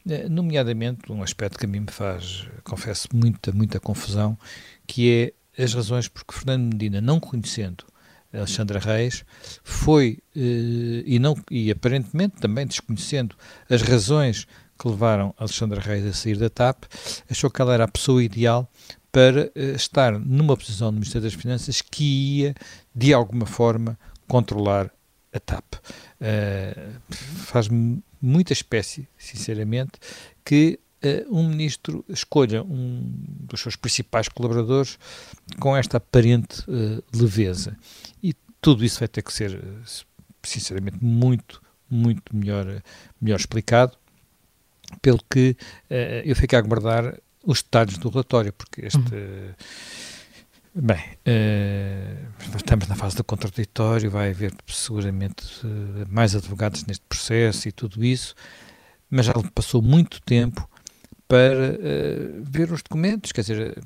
eh, 0.08 0.28
nomeadamente 0.28 1.12
um 1.12 1.24
aspecto 1.24 1.58
que 1.58 1.66
a 1.66 1.70
mim 1.70 1.82
me 1.82 1.92
faz, 1.92 2.48
confesso, 2.64 3.08
muita, 3.14 3.52
muita 3.52 3.80
confusão, 3.80 4.38
que 4.86 5.34
é 5.58 5.64
as 5.64 5.74
razões 5.74 6.08
porque 6.08 6.34
Fernando 6.34 6.74
Medina, 6.74 7.00
não 7.00 7.20
conhecendo 7.20 7.86
Alexandra 8.34 8.80
Reis, 8.80 9.24
foi, 9.64 10.20
eh, 10.36 11.04
e, 11.06 11.20
não, 11.20 11.38
e 11.50 11.72
aparentemente 11.72 12.38
também 12.42 12.66
desconhecendo 12.66 13.36
as 13.70 13.82
razões 13.82 14.48
que 14.78 14.88
levaram 14.88 15.34
Alexandra 15.38 15.80
Reis 15.80 16.06
a 16.06 16.14
sair 16.14 16.38
da 16.38 16.50
TAP, 16.50 16.84
achou 17.30 17.50
que 17.50 17.62
ela 17.62 17.74
era 17.74 17.84
a 17.86 17.88
pessoa 17.88 18.24
ideal 18.24 18.70
para 19.14 19.52
uh, 19.56 19.76
estar 19.76 20.20
numa 20.20 20.58
posição 20.58 20.88
no 20.88 20.94
Ministério 20.94 21.30
das 21.30 21.40
Finanças 21.40 21.82
que 21.82 22.04
ia, 22.40 22.56
de 22.94 23.14
alguma 23.14 23.46
forma, 23.46 23.98
controlar 24.28 24.92
a 25.32 25.40
TAP. 25.40 25.76
Uh, 25.76 26.94
Faz-me 27.12 28.04
muita 28.20 28.54
espécie, 28.54 29.08
sinceramente, 29.16 29.92
que 30.44 30.80
uh, 31.06 31.38
um 31.38 31.48
ministro 31.48 32.04
escolha 32.10 32.64
um 32.64 33.04
dos 33.42 33.62
seus 33.62 33.76
principais 33.76 34.28
colaboradores 34.28 34.98
com 35.60 35.78
esta 35.78 35.98
aparente 35.98 36.66
leveza. 37.14 37.78
E 38.22 38.34
tudo 38.60 38.84
isso 38.84 38.98
vai 38.98 39.08
ter 39.08 39.22
que 39.22 39.32
ser, 39.32 39.62
sinceramente, 40.42 40.98
muito, 41.04 41.62
muito 41.88 42.36
melhor, 42.36 42.82
melhor 43.22 43.40
explicado, 43.40 43.96
pelo 45.02 45.20
que 45.30 45.56
eu 46.24 46.36
fico 46.36 46.56
a 46.56 46.60
aguardar 46.60 47.18
os 47.46 47.62
detalhes 47.62 47.98
do 47.98 48.10
relatório, 48.10 48.54
porque 48.54 48.86
este. 48.86 48.98
Uhum. 48.98 49.54
Bem, 50.76 50.98
uh, 50.98 52.56
estamos 52.58 52.88
na 52.88 52.96
fase 52.96 53.16
do 53.16 53.24
contraditório, 53.24 54.10
vai 54.10 54.32
haver 54.32 54.52
seguramente 54.66 55.46
uh, 55.64 56.04
mais 56.10 56.36
advogados 56.36 56.84
neste 56.86 57.06
processo 57.08 57.70
e 57.70 57.72
tudo 57.72 58.04
isso, 58.04 58.34
mas 59.08 59.28
já 59.28 59.34
passou 59.54 59.84
muito 59.84 60.20
tempo 60.24 60.68
para 61.28 61.78
uh, 61.78 62.44
ver 62.44 62.72
os 62.72 62.82
documentos, 62.82 63.32
quer 63.32 63.42
dizer, 63.42 63.84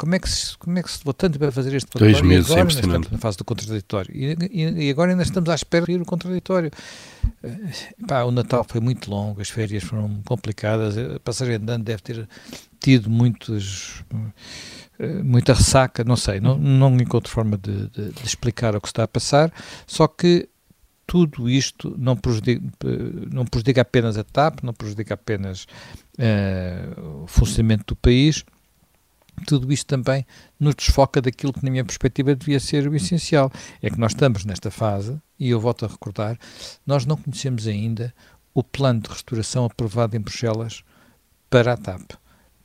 como 0.00 0.14
é 0.14 0.18
que 0.18 0.30
se, 0.30 0.56
como 0.56 0.78
é 0.78 0.82
que 0.82 0.90
se 0.90 1.00
levou 1.00 1.12
tanto 1.12 1.38
para 1.38 1.52
fazer 1.52 1.74
este 1.74 1.86
relatório? 1.92 2.14
Dois 2.14 2.26
meses, 2.26 2.50
agora 2.50 2.68
estamos 2.70 3.10
na 3.10 3.18
fase 3.18 3.36
do 3.36 3.44
contraditório. 3.44 4.16
E, 4.16 4.34
e, 4.50 4.86
e, 4.86 4.90
agora 4.90 5.10
ainda 5.10 5.22
estamos 5.22 5.50
à 5.50 5.54
espera 5.54 5.84
de 5.84 5.92
ir 5.92 6.00
o 6.00 6.06
contraditório. 6.06 6.70
Pá, 8.08 8.22
o 8.22 8.30
Natal 8.30 8.64
foi 8.66 8.80
muito 8.80 9.10
longo, 9.10 9.42
as 9.42 9.50
férias 9.50 9.84
foram 9.84 10.22
complicadas, 10.24 10.96
a 10.96 11.20
passagem 11.20 11.56
andando 11.56 11.84
deve 11.84 12.00
ter 12.00 12.26
tido 12.80 13.10
muitos, 13.10 14.02
eh, 14.98 15.22
muita 15.22 15.52
ressaca, 15.52 16.02
não 16.02 16.16
sei, 16.16 16.40
não, 16.40 16.56
não 16.56 16.96
encontro 16.96 17.30
forma 17.30 17.58
de, 17.58 17.88
de, 17.88 18.08
de 18.08 18.24
explicar 18.24 18.74
o 18.74 18.80
que 18.80 18.88
está 18.88 19.02
a 19.02 19.08
passar, 19.08 19.52
só 19.86 20.08
que 20.08 20.48
tudo 21.06 21.46
isto 21.46 21.94
não 21.98 22.16
prejudica, 22.16 22.62
não 23.30 23.44
prejudica 23.44 23.82
apenas 23.82 24.16
a 24.16 24.24
TAP, 24.24 24.62
não 24.62 24.72
prejudica 24.72 25.12
apenas 25.12 25.64
uh, 26.18 27.22
o 27.24 27.26
funcionamento 27.26 27.84
do 27.88 27.96
país, 27.96 28.46
tudo 29.46 29.72
isto 29.72 29.86
também 29.86 30.26
nos 30.58 30.74
desfoca 30.74 31.20
daquilo 31.20 31.52
que, 31.52 31.64
na 31.64 31.70
minha 31.70 31.84
perspectiva, 31.84 32.34
devia 32.34 32.60
ser 32.60 32.88
o 32.88 32.94
essencial. 32.94 33.50
É 33.82 33.90
que 33.90 33.98
nós 33.98 34.12
estamos 34.12 34.44
nesta 34.44 34.70
fase, 34.70 35.20
e 35.38 35.50
eu 35.50 35.60
volto 35.60 35.84
a 35.84 35.88
recordar, 35.88 36.38
nós 36.86 37.06
não 37.06 37.16
conhecemos 37.16 37.66
ainda 37.66 38.14
o 38.54 38.62
plano 38.62 39.00
de 39.00 39.08
restauração 39.08 39.64
aprovado 39.64 40.16
em 40.16 40.20
Bruxelas 40.20 40.82
para 41.48 41.72
a 41.72 41.76
TAP. 41.76 42.12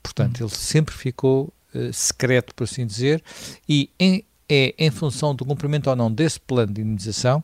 Portanto, 0.02 0.42
ele 0.42 0.50
sempre 0.50 0.94
ficou 0.94 1.54
uh, 1.74 1.94
secreto, 1.94 2.54
por 2.54 2.66
assim 2.66 2.86
dizer, 2.86 3.24
e 3.68 3.90
em, 4.00 4.24
é 4.48 4.76
em 4.78 4.92
função 4.92 5.34
do 5.34 5.46
cumprimento 5.46 5.90
ou 5.90 5.96
não 5.96 6.12
desse 6.12 6.40
plano 6.40 6.74
de 6.74 6.82
indenização 6.82 7.44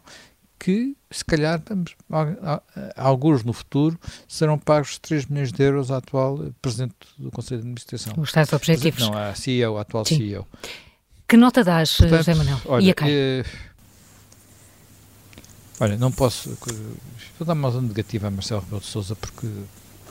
que, 0.61 0.95
se 1.09 1.25
calhar, 1.25 1.59
vamos, 1.67 1.95
alguns 2.95 3.43
no 3.43 3.51
futuro 3.51 3.99
serão 4.27 4.59
pagos 4.59 4.99
3 4.99 5.25
milhões 5.25 5.51
de 5.51 5.63
euros 5.63 5.89
ao 5.89 5.97
atual 5.97 6.37
Presidente 6.61 6.93
do 7.17 7.31
Conselho 7.31 7.61
de 7.61 7.67
Administração. 7.67 8.13
Os 8.15 8.31
tais 8.31 8.53
objetivos. 8.53 9.01
Não, 9.01 9.17
a 9.17 9.33
CEO, 9.33 9.79
a 9.79 9.81
atual 9.81 10.05
Sim. 10.05 10.17
CEO. 10.17 10.47
Que 11.27 11.35
nota 11.35 11.63
dás, 11.63 11.97
Portanto, 11.97 12.17
José 12.19 12.35
Manuel? 12.35 12.61
Olha, 12.65 12.83
e 12.83 12.91
a 12.91 12.95
eh, 13.09 13.45
olha, 15.79 15.97
não 15.97 16.11
posso... 16.11 16.55
Vou 17.39 17.47
dar 17.47 17.53
uma 17.53 17.71
nota 17.71 17.81
negativa 17.81 18.27
a 18.27 18.31
Marcelo 18.31 18.61
Rebelo 18.61 18.81
de 18.81 18.87
Sousa 18.87 19.15
porque 19.15 19.47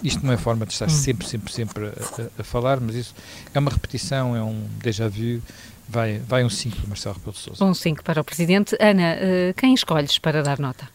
isto 0.03 0.25
não 0.25 0.33
é 0.33 0.37
forma 0.37 0.67
de 0.67 0.73
estar 0.73 0.87
hum. 0.87 0.91
sempre, 0.91 1.27
sempre, 1.27 1.53
sempre 1.53 1.87
a, 1.87 2.41
a, 2.41 2.45
falar, 2.45 2.81
mas 2.81 2.95
isso 2.95 3.15
é 3.55 3.59
uma 3.59 3.71
repetição, 3.71 4.37
é 4.37 4.43
um 4.43 4.67
déjà 4.83 5.09
vu. 5.09 5.43
Vai, 5.89 6.19
vai 6.21 6.45
um 6.45 6.49
5 6.49 6.77
para 6.77 6.87
Marcelo 6.87 7.15
Rebelo 7.17 7.33
de 7.33 7.39
Sousa. 7.39 7.65
Um 7.65 7.75
5 7.75 8.05
para 8.05 8.21
o 8.21 8.25
Presidente. 8.25 8.77
Ana, 8.79 9.17
uh, 9.17 9.55
quem 9.57 9.75
escolhes 9.75 10.19
para 10.19 10.41
dar 10.41 10.61
nota? 10.61 10.89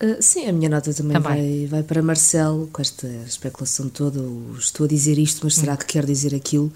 Uh, 0.00 0.22
sim, 0.22 0.46
a 0.46 0.52
minha 0.52 0.68
nota 0.68 0.94
também, 0.94 1.20
também, 1.20 1.66
Vai, 1.66 1.66
vai 1.66 1.82
para 1.82 2.00
Marcelo, 2.00 2.68
com 2.72 2.80
esta 2.80 3.08
especulação 3.26 3.88
toda. 3.88 4.20
Estou 4.56 4.86
a 4.86 4.88
dizer 4.88 5.18
isto, 5.18 5.40
mas 5.42 5.56
será 5.56 5.72
hum. 5.74 5.76
que 5.78 5.86
quer 5.86 6.06
dizer 6.06 6.32
aquilo? 6.32 6.72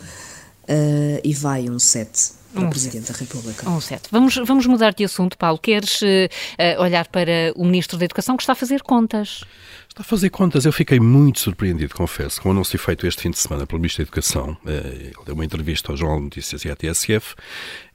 Uh, 0.64 1.20
e 1.22 1.32
vai 1.32 1.70
um 1.70 1.78
7 1.78 2.32
para 2.52 2.62
um 2.62 2.66
o 2.66 2.70
Presidente 2.70 3.12
da 3.12 3.16
República. 3.16 3.70
Um 3.70 3.80
7. 3.80 4.08
Vamos, 4.10 4.34
vamos 4.44 4.66
mudar 4.66 4.92
de 4.92 5.04
assunto, 5.04 5.38
Paulo. 5.38 5.58
Queres 5.58 6.00
olhar 6.78 7.06
para 7.06 7.52
o 7.54 7.64
Ministro 7.64 7.96
da 7.96 8.04
Educação 8.04 8.36
que 8.36 8.42
está 8.42 8.52
a 8.52 8.56
fazer 8.56 8.82
contas? 8.82 9.44
Está 9.94 10.02
a 10.02 10.04
fazer 10.04 10.28
contas. 10.30 10.64
Eu 10.64 10.72
fiquei 10.72 10.98
muito 10.98 11.38
surpreendido, 11.38 11.94
confesso, 11.94 12.42
com 12.42 12.48
o 12.48 12.50
anúncio 12.50 12.76
feito 12.76 13.06
este 13.06 13.22
fim 13.22 13.30
de 13.30 13.38
semana 13.38 13.64
pelo 13.64 13.78
Ministro 13.78 14.02
da 14.02 14.08
Educação. 14.08 14.56
Eh, 14.66 15.12
ele 15.12 15.14
deu 15.24 15.36
uma 15.36 15.44
entrevista 15.44 15.92
ao 15.92 15.96
Jornal 15.96 16.18
de 16.18 16.24
Notícias 16.24 16.64
e 16.64 16.68
à 16.68 16.74
TSF 16.74 17.36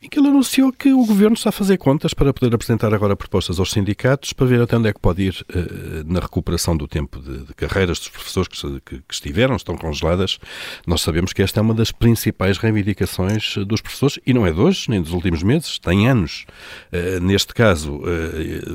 em 0.01 0.07
que 0.07 0.17
ele 0.17 0.29
anunciou 0.29 0.71
que 0.71 0.93
o 0.93 1.05
Governo 1.05 1.33
está 1.33 1.49
a 1.49 1.51
fazer 1.51 1.77
contas 1.77 2.13
para 2.13 2.33
poder 2.33 2.55
apresentar 2.55 2.93
agora 2.93 3.17
propostas 3.17 3.59
aos 3.59 3.71
sindicatos 3.71 4.31
para 4.31 4.45
ver 4.45 4.61
até 4.61 4.77
onde 4.77 4.87
é 4.87 4.93
que 4.93 4.99
pode 4.99 5.23
ir 5.23 5.45
uh, 5.53 6.11
na 6.11 6.21
recuperação 6.21 6.77
do 6.77 6.87
tempo 6.87 7.19
de, 7.19 7.39
de 7.39 7.53
carreiras 7.53 7.99
dos 7.99 8.07
professores 8.07 8.47
que, 8.47 8.79
que, 8.81 9.01
que, 9.01 9.13
estiveram, 9.13 9.57
estão 9.57 9.75
congeladas. 9.75 10.39
Nós 10.87 11.01
sabemos 11.01 11.33
que 11.33 11.41
esta 11.41 11.59
é 11.59 11.61
uma 11.61 11.73
das 11.73 11.91
principais 11.91 12.57
reivindicações 12.57 13.57
dos 13.57 13.81
professores 13.81 14.19
e 14.25 14.33
não 14.33 14.47
é 14.47 14.53
de 14.53 14.59
hoje, 14.59 14.89
nem 14.89 15.01
dos 15.01 15.11
últimos 15.11 15.43
meses, 15.43 15.77
tem 15.79 16.07
anos. 16.07 16.45
Uh, 16.93 17.19
neste 17.19 17.53
caso, 17.53 17.99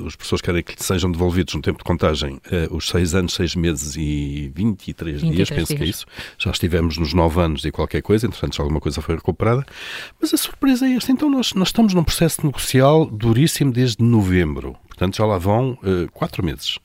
os 0.05 0.17
professores 0.17 0.43
querem 0.43 0.63
que 0.63 0.75
sejam 0.83 1.11
devolvidos 1.11 1.55
no 1.55 1.63
tempo 1.63 1.79
de 1.79 1.85
contagem 1.85 2.41
os 2.71 2.89
seis 2.89 3.15
anos, 3.15 3.35
seis 3.35 3.55
meses 3.55 3.97
e 3.97 4.53
23, 4.55 5.23
23 5.23 5.23
dias, 5.23 5.49
penso 5.49 5.67
dias. 5.69 5.79
que 5.79 5.85
é 5.85 5.89
isso. 5.89 6.07
Já 6.39 6.51
estivemos 6.51 6.99
nos 6.99 7.15
nove 7.15 7.41
anos 7.41 7.65
e 7.65 7.71
qualquer 7.71 8.03
coisa, 8.03 8.27
entretanto 8.27 8.57
já 8.57 8.63
alguma 8.63 8.81
coisa 8.81 9.01
foi 9.01 9.15
recuperada. 9.15 9.65
Mas 10.21 10.35
a 10.35 10.37
surpresa 10.37 10.87
é 10.87 10.93
esta 10.93 11.14
então 11.15 11.31
nós, 11.31 11.55
nós 11.55 11.69
estamos 11.69 11.95
num 11.95 12.03
processo 12.03 12.45
negocial 12.45 13.07
duríssimo 13.07 13.73
desde 13.73 14.03
novembro. 14.03 14.77
Portanto, 14.89 15.17
já 15.17 15.25
lá 15.25 15.39
vão 15.39 15.79
uh, 15.83 16.11
quatro 16.13 16.45
meses. 16.45 16.79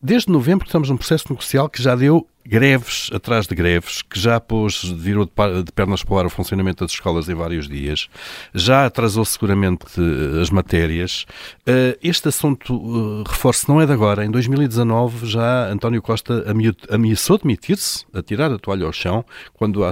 Desde 0.00 0.30
novembro 0.30 0.66
estamos 0.66 0.88
num 0.88 0.96
processo 0.96 1.26
negocial 1.28 1.68
que 1.68 1.82
já 1.82 1.96
deu 1.96 2.26
greves 2.46 3.10
atrás 3.12 3.46
de 3.46 3.54
greves, 3.54 4.02
que 4.02 4.18
já 4.18 4.40
pôs, 4.40 4.82
virou 4.84 5.24
de 5.24 5.72
pernas 5.72 6.02
para 6.02 6.14
o 6.14 6.18
ar 6.18 6.26
o 6.26 6.30
funcionamento 6.30 6.84
das 6.84 6.92
escolas 6.92 7.28
em 7.28 7.34
vários 7.34 7.68
dias, 7.68 8.08
já 8.54 8.86
atrasou 8.86 9.24
seguramente 9.24 9.86
eh, 9.98 10.40
as 10.40 10.50
matérias. 10.50 11.24
Eh, 11.66 11.98
este 12.02 12.28
assunto, 12.28 12.74
eh, 12.74 13.28
reforço, 13.28 13.70
não 13.70 13.80
é 13.80 13.86
de 13.86 13.92
agora. 13.92 14.24
Em 14.24 14.30
2019 14.30 15.26
já 15.26 15.70
António 15.70 16.02
Costa 16.02 16.44
ameaçou 16.90 17.38
demitir-se, 17.38 18.04
a 18.12 18.22
tirar 18.22 18.52
a 18.52 18.58
toalha 18.58 18.86
ao 18.86 18.92
chão, 18.92 19.24
quando 19.54 19.82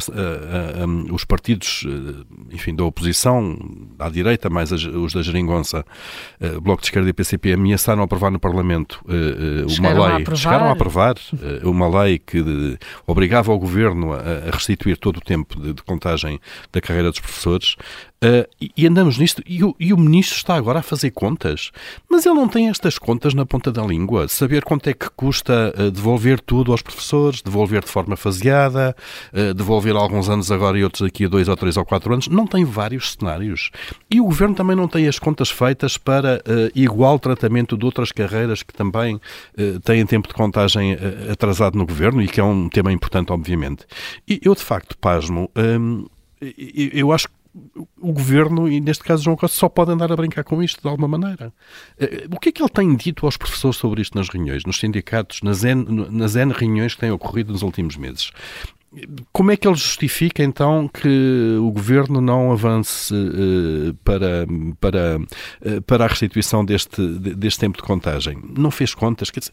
os 1.13 1.25
partidos, 1.25 1.87
enfim, 2.51 2.75
da 2.75 2.85
oposição, 2.85 3.57
à 3.99 4.09
direita, 4.09 4.51
mais 4.51 4.73
os 4.73 5.13
da 5.13 5.23
Geringonça, 5.23 5.85
Bloco 6.63 6.83
de 6.83 6.89
Esquerda 6.89 7.09
e 7.09 7.13
PCP, 7.13 7.53
ameaçaram 7.53 8.03
aprovar 8.03 8.31
no 8.31 8.39
Parlamento 8.39 9.01
uma 9.79 10.17
lei, 10.17 10.37
chegaram 10.37 10.67
a 10.67 10.73
aprovar 10.73 11.15
uma 11.63 12.03
lei 12.03 12.19
que 12.19 12.40
obrigava 13.07 13.53
o 13.53 13.59
governo 13.59 14.13
a, 14.13 14.19
a 14.19 14.51
restituir 14.51 14.97
todo 14.97 15.19
o 15.19 15.21
tempo 15.21 15.59
de, 15.61 15.75
de, 15.75 15.83
contagem 15.83 16.41
da 16.73 16.81
carreira 16.81 17.11
dos 17.11 17.21
professores. 17.21 17.77
Uh, 18.23 18.45
e, 18.77 18.87
andamos 18.87 19.17
nisto, 19.17 19.43
e 19.47 19.65
o, 19.65 19.75
e 19.81 19.95
o, 19.95 19.97
ministro 19.97 20.37
está 20.37 20.55
agora 20.55 20.81
a 20.81 20.83
fazer 20.83 21.11
contas, 21.11 21.71
mas 22.07 22.27
ele 22.27 22.35
não 22.35 22.49
tem 22.49 22.69
estas 22.69 22.99
contas 22.99 23.33
na 23.33 23.47
ponta 23.47 23.73
da 23.73 23.83
língua. 23.83 24.29
Saber 24.29 24.63
quanto 24.63 24.91
é 24.91 24.93
que 24.93 25.09
custa 25.17 25.75
uh, 25.75 25.91
devolver 25.91 26.39
tudo 26.39 26.71
aos 26.71 26.83
professores, 26.83 27.41
devolver 27.41 27.83
de 27.83 27.89
forma 27.89 28.17
faseada, 28.17 28.95
uh, 29.33 29.55
devolver 29.55 29.97
alguns 29.97 30.29
anos 30.29 30.53
agora 30.53 30.79
e 30.79 30.85
outros 30.85 31.01
daqui 31.01 31.25
a 31.25 31.29
dois 31.29 31.49
ou 31.49 31.57
três 31.57 31.79
ou 31.79 31.85
quatro 31.87 32.13
anos, 32.13 32.29
não 32.29 32.47
tem 32.47 32.63
vários 32.63 33.13
cenários. 33.13 33.71
E 34.11 34.21
o 34.21 34.25
governo 34.25 34.55
também 34.55 34.77
não 34.77 34.87
tem 34.87 35.09
as 35.09 35.19
contas 35.19 35.49
feitas 35.51 35.97
para 35.97 36.43
igual 36.75 37.19
tratamento 37.19 37.77
de 37.77 37.87
outras 37.87 38.13
carreiras 38.13 38.63
que 38.63 38.75
também 38.75 39.21
têm 39.85 40.05
tempo 40.05 40.29
de 40.29 40.35
contagem 40.35 40.97
atrasado 41.31 41.79
no 41.79 41.87
governo 41.87 42.21
e 42.21 42.29
que 42.29 42.41
é 42.41 42.45
um 42.45 42.69
tema 42.69 42.93
importante, 42.93 43.33
obviamente. 43.33 43.87
E 44.29 44.41
eu, 44.45 44.55
de 44.55 44.63
facto, 44.63 44.97
pasmo. 44.99 45.51
Hum, 45.57 46.07
eu 46.41 47.13
acho 47.13 47.29
que 47.29 47.40
o 48.01 48.13
governo, 48.13 48.69
e 48.69 48.81
neste 48.81 49.05
caso 49.05 49.25
João 49.25 49.37
Costa, 49.37 49.57
só 49.57 49.69
pode 49.69 49.91
andar 49.91 50.11
a 50.13 50.17
brincar 50.17 50.45
com 50.45 50.63
isto 50.63 50.81
de 50.81 50.89
alguma 50.89 51.09
maneira. 51.09 51.53
Eh, 51.99 52.27
o 52.31 52.39
que 52.39 52.51
é 52.51 52.53
que 52.53 52.63
ele 52.63 52.69
tem 52.69 52.95
dito 52.95 53.27
aos 53.27 53.37
professores 53.37 53.77
sobre 53.77 54.03
isto 54.03 54.17
nas 54.17 54.29
reuniões, 54.29 54.65
nos 54.65 54.79
sindicatos, 54.79 55.41
nas 55.43 55.65
N, 55.65 56.09
nas 56.11 56.37
N 56.37 56.53
reuniões 56.53 56.95
que 56.95 57.01
têm 57.01 57.11
ocorrido 57.11 57.53
nos 57.53 57.63
últimos 57.63 57.97
meses? 57.97 58.31
Como 59.33 59.53
é 59.53 59.57
que 59.57 59.69
ele 59.69 59.77
justifica 59.77 60.43
então 60.43 60.89
que 60.89 61.57
o 61.61 61.71
governo 61.71 62.21
não 62.21 62.51
avance 62.51 63.15
uh, 63.15 63.95
para, 64.03 64.47
para, 64.81 65.19
uh, 65.19 65.83
para 65.83 66.05
a 66.05 66.09
restituição 66.09 66.65
deste, 66.65 67.01
deste 67.37 67.61
tempo 67.61 67.77
de 67.77 67.85
contagem? 67.85 68.43
Não 68.59 68.71
fez 68.71 68.93
contas? 68.93 69.31
Dizer, 69.31 69.53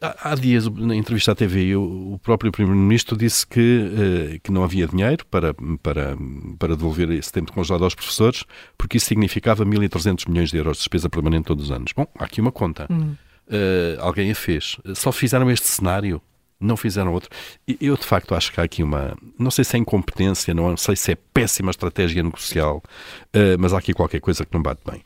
há 0.00 0.34
dias, 0.34 0.68
na 0.68 0.94
entrevista 0.94 1.32
à 1.32 1.34
TV, 1.34 1.74
o 1.76 2.18
próprio 2.22 2.52
Primeiro-Ministro 2.52 3.16
disse 3.16 3.46
que, 3.46 3.90
eh, 4.34 4.38
que 4.42 4.52
não 4.52 4.62
havia 4.62 4.86
dinheiro 4.86 5.24
para, 5.26 5.54
para, 5.82 6.16
para 6.58 6.76
devolver 6.76 7.10
esse 7.10 7.32
tempo 7.32 7.46
de 7.46 7.52
congelado 7.52 7.84
aos 7.84 7.94
professores, 7.94 8.44
porque 8.76 8.98
isso 8.98 9.06
significava 9.06 9.64
1.300 9.64 10.28
milhões 10.28 10.50
de 10.50 10.58
euros 10.58 10.76
de 10.76 10.80
despesa 10.80 11.08
permanente 11.08 11.46
todos 11.46 11.66
os 11.66 11.70
anos. 11.70 11.92
Bom, 11.96 12.06
há 12.18 12.24
aqui 12.24 12.40
uma 12.40 12.52
conta. 12.52 12.86
Hum. 12.90 13.14
Uh, 13.48 14.00
alguém 14.00 14.30
a 14.30 14.34
fez. 14.34 14.76
Só 14.94 15.10
fizeram 15.10 15.50
este 15.50 15.66
cenário 15.66 16.20
não 16.60 16.76
fizeram 16.76 17.12
outro. 17.12 17.30
Eu, 17.80 17.96
de 17.96 18.04
facto, 18.04 18.34
acho 18.34 18.52
que 18.52 18.60
há 18.60 18.64
aqui 18.64 18.82
uma. 18.82 19.16
Não 19.38 19.50
sei 19.50 19.64
se 19.64 19.76
é 19.76 19.78
incompetência, 19.78 20.52
não 20.52 20.76
sei 20.76 20.96
se 20.96 21.12
é 21.12 21.14
péssima 21.14 21.70
estratégia 21.70 22.22
negocial, 22.22 22.82
uh, 23.34 23.58
mas 23.58 23.72
há 23.72 23.78
aqui 23.78 23.92
qualquer 23.92 24.20
coisa 24.20 24.44
que 24.44 24.52
não 24.52 24.62
bate 24.62 24.80
bem. 24.84 25.02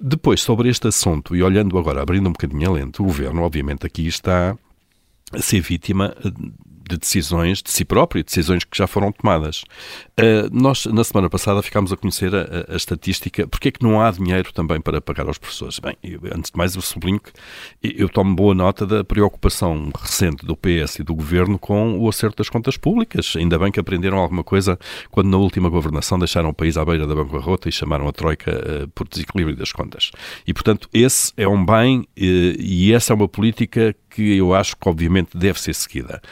Depois, 0.00 0.40
sobre 0.40 0.68
este 0.68 0.88
assunto, 0.88 1.36
e 1.36 1.42
olhando 1.42 1.78
agora, 1.78 2.02
abrindo 2.02 2.28
um 2.28 2.32
bocadinho 2.32 2.70
a 2.70 2.72
lente, 2.72 3.02
o 3.02 3.04
governo, 3.04 3.42
obviamente, 3.42 3.86
aqui 3.86 4.06
está 4.06 4.56
a 5.32 5.42
ser 5.42 5.60
vítima 5.60 6.14
de 6.88 6.96
decisões 6.96 7.62
de 7.62 7.70
si 7.70 7.84
próprio, 7.84 8.22
decisões 8.22 8.64
que 8.64 8.76
já 8.76 8.86
foram 8.86 9.12
tomadas. 9.12 9.62
Uh, 10.18 10.48
nós, 10.50 10.86
na 10.86 11.04
semana 11.04 11.28
passada, 11.28 11.62
ficámos 11.62 11.92
a 11.92 11.96
conhecer 11.96 12.34
a, 12.34 12.72
a, 12.72 12.76
estatística. 12.76 13.46
Porque 13.46 13.68
é 13.68 13.70
que 13.70 13.82
não 13.82 14.00
há 14.00 14.10
dinheiro 14.10 14.52
também 14.52 14.80
para 14.80 15.00
pagar 15.00 15.26
aos 15.26 15.38
professores? 15.38 15.78
Bem, 15.78 15.96
eu, 16.02 16.20
antes 16.34 16.50
de 16.50 16.56
mais, 16.56 16.74
eu 16.74 16.82
sublinho 16.82 17.20
que 17.20 17.32
eu 17.82 18.08
tomo 18.08 18.34
boa 18.34 18.54
nota 18.54 18.86
da 18.86 19.04
preocupação 19.04 19.90
recente 19.98 20.46
do 20.46 20.56
PS 20.56 21.00
e 21.00 21.02
do 21.02 21.14
Governo 21.14 21.58
com 21.58 21.98
o 21.98 22.08
acerto 22.08 22.38
das 22.38 22.48
contas 22.48 22.76
públicas. 22.76 23.34
Ainda 23.36 23.58
bem 23.58 23.70
que 23.70 23.80
aprenderam 23.80 24.18
alguma 24.18 24.44
coisa 24.44 24.78
quando, 25.10 25.28
na 25.28 25.36
última 25.36 25.68
governação, 25.68 26.18
deixaram 26.18 26.50
o 26.50 26.54
país 26.54 26.76
à 26.76 26.84
beira 26.84 27.06
da 27.06 27.14
bancarrota 27.14 27.68
e 27.68 27.72
chamaram 27.72 28.08
a 28.08 28.12
Troika 28.12 28.52
uh, 28.52 28.88
por 28.88 29.08
desequilíbrio 29.08 29.56
das 29.56 29.72
contas. 29.72 30.10
E, 30.46 30.54
portanto, 30.54 30.88
esse 30.92 31.32
é 31.36 31.46
um 31.46 31.64
bem 31.64 32.00
uh, 32.00 32.06
e 32.16 32.92
essa 32.92 33.12
é 33.12 33.14
uma 33.14 33.28
política 33.28 33.94
que 34.16 34.34
eu 34.34 34.54
acho 34.54 34.74
que, 34.78 34.88
obviamente, 34.88 35.36
deve 35.36 35.60
ser 35.60 35.74
seguida. 35.74 36.22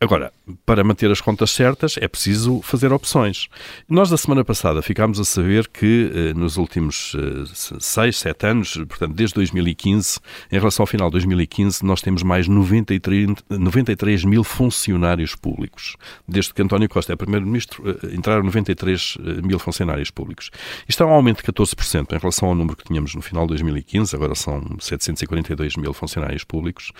Agora, 0.00 0.32
para 0.64 0.84
manter 0.84 1.10
as 1.10 1.20
contas 1.20 1.50
certas 1.50 1.96
é 2.00 2.08
preciso 2.08 2.60
fazer 2.62 2.92
opções. 2.92 3.48
Nós, 3.88 4.10
da 4.10 4.16
semana 4.16 4.44
passada, 4.44 4.82
ficámos 4.82 5.18
a 5.20 5.24
saber 5.24 5.68
que 5.68 6.10
eh, 6.14 6.34
nos 6.34 6.56
últimos 6.56 7.14
eh, 7.16 7.44
seis, 7.80 8.18
sete 8.18 8.46
anos, 8.46 8.74
portanto, 8.74 9.14
desde 9.14 9.34
2015, 9.34 10.20
em 10.50 10.58
relação 10.58 10.82
ao 10.82 10.86
final 10.86 11.08
de 11.08 11.12
2015, 11.12 11.84
nós 11.84 12.00
temos 12.00 12.22
mais 12.22 12.48
93, 12.48 13.34
93 13.50 14.24
mil 14.24 14.44
funcionários 14.44 15.34
públicos. 15.34 15.96
Desde 16.26 16.52
que 16.54 16.62
António 16.62 16.88
Costa 16.88 17.12
é 17.12 17.16
Primeiro-Ministro, 17.16 17.82
eh, 17.88 18.14
entraram 18.14 18.42
93 18.44 19.16
mil 19.42 19.58
funcionários 19.58 20.10
públicos. 20.10 20.50
Isto 20.88 21.02
é 21.02 21.06
um 21.06 21.10
aumento 21.10 21.38
de 21.38 21.52
14% 21.52 22.12
em 22.12 22.18
relação 22.18 22.48
ao 22.48 22.54
número 22.54 22.76
que 22.76 22.84
tínhamos 22.84 23.14
no 23.14 23.22
final 23.22 23.44
de 23.44 23.48
2015, 23.50 24.14
agora 24.14 24.34
são 24.34 24.62
742 24.78 25.76
mil 25.76 25.92
funcionários 25.92 26.44
públicos. 26.44 26.92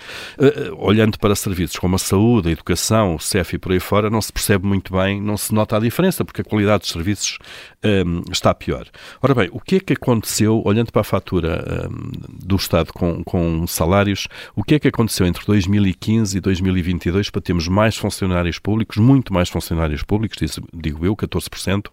Olhando 0.77 1.17
para 1.19 1.35
serviços 1.35 1.77
como 1.77 1.95
a 1.95 1.99
saúde, 1.99 2.49
a 2.49 2.51
educação, 2.51 3.15
o 3.15 3.19
IGF 3.43 3.55
e 3.55 3.59
por 3.59 3.71
aí 3.71 3.79
fora, 3.79 4.09
não 4.09 4.21
se 4.21 4.31
percebe 4.31 4.65
muito 4.65 4.93
bem, 4.93 5.21
não 5.21 5.37
se 5.37 5.53
nota 5.53 5.77
a 5.77 5.79
diferença, 5.79 6.23
porque 6.25 6.41
a 6.41 6.43
qualidade 6.43 6.81
dos 6.81 6.89
serviços 6.89 7.37
um, 7.83 8.23
está 8.31 8.53
pior. 8.53 8.87
Ora 9.21 9.35
bem, 9.35 9.49
o 9.51 9.59
que 9.59 9.75
é 9.75 9.79
que 9.79 9.93
aconteceu, 9.93 10.61
olhando 10.65 10.91
para 10.91 11.01
a 11.01 11.03
fatura 11.03 11.89
um, 11.89 12.11
do 12.45 12.55
Estado 12.55 12.93
com, 12.93 13.23
com 13.23 13.67
salários, 13.67 14.27
o 14.55 14.63
que 14.63 14.75
é 14.75 14.79
que 14.79 14.87
aconteceu 14.87 15.25
entre 15.25 15.45
2015 15.45 16.37
e 16.37 16.41
2022 16.41 17.29
para 17.29 17.41
termos 17.41 17.67
mais 17.67 17.97
funcionários 17.97 18.59
públicos, 18.59 18.97
muito 18.97 19.33
mais 19.33 19.49
funcionários 19.49 20.03
públicos, 20.03 20.59
digo 20.73 21.05
eu, 21.05 21.15
14%, 21.15 21.87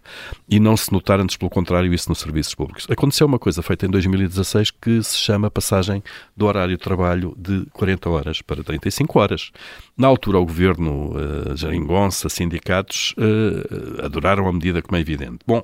e 0.49 0.59
não 0.59 0.77
se 0.77 0.91
notar, 0.91 1.19
antes 1.19 1.37
pelo 1.37 1.49
contrário, 1.49 1.93
isso 1.93 2.09
nos 2.09 2.19
serviços 2.19 2.55
públicos? 2.55 2.87
Aconteceu 2.89 3.27
uma 3.27 3.39
coisa 3.39 3.61
feita 3.61 3.85
em 3.85 3.89
2016 3.89 4.71
que 4.71 5.03
se 5.03 5.17
chama 5.17 5.51
passagem 5.51 6.03
do 6.35 6.45
horário 6.45 6.77
de 6.77 6.83
trabalho 6.83 7.35
de 7.37 7.65
40 7.73 8.09
horas 8.09 8.41
para 8.41 8.63
35 8.63 9.19
horas. 9.19 9.51
Na 9.97 10.07
altura, 10.07 10.39
o 10.39 10.45
governo, 10.45 11.13
uh, 11.15 12.29
sindicatos, 12.29 13.13
uh, 13.17 14.05
adoraram 14.05 14.47
a 14.47 14.53
medida, 14.53 14.81
como 14.81 14.97
é 14.97 15.01
evidente. 15.01 15.39
Bom, 15.45 15.63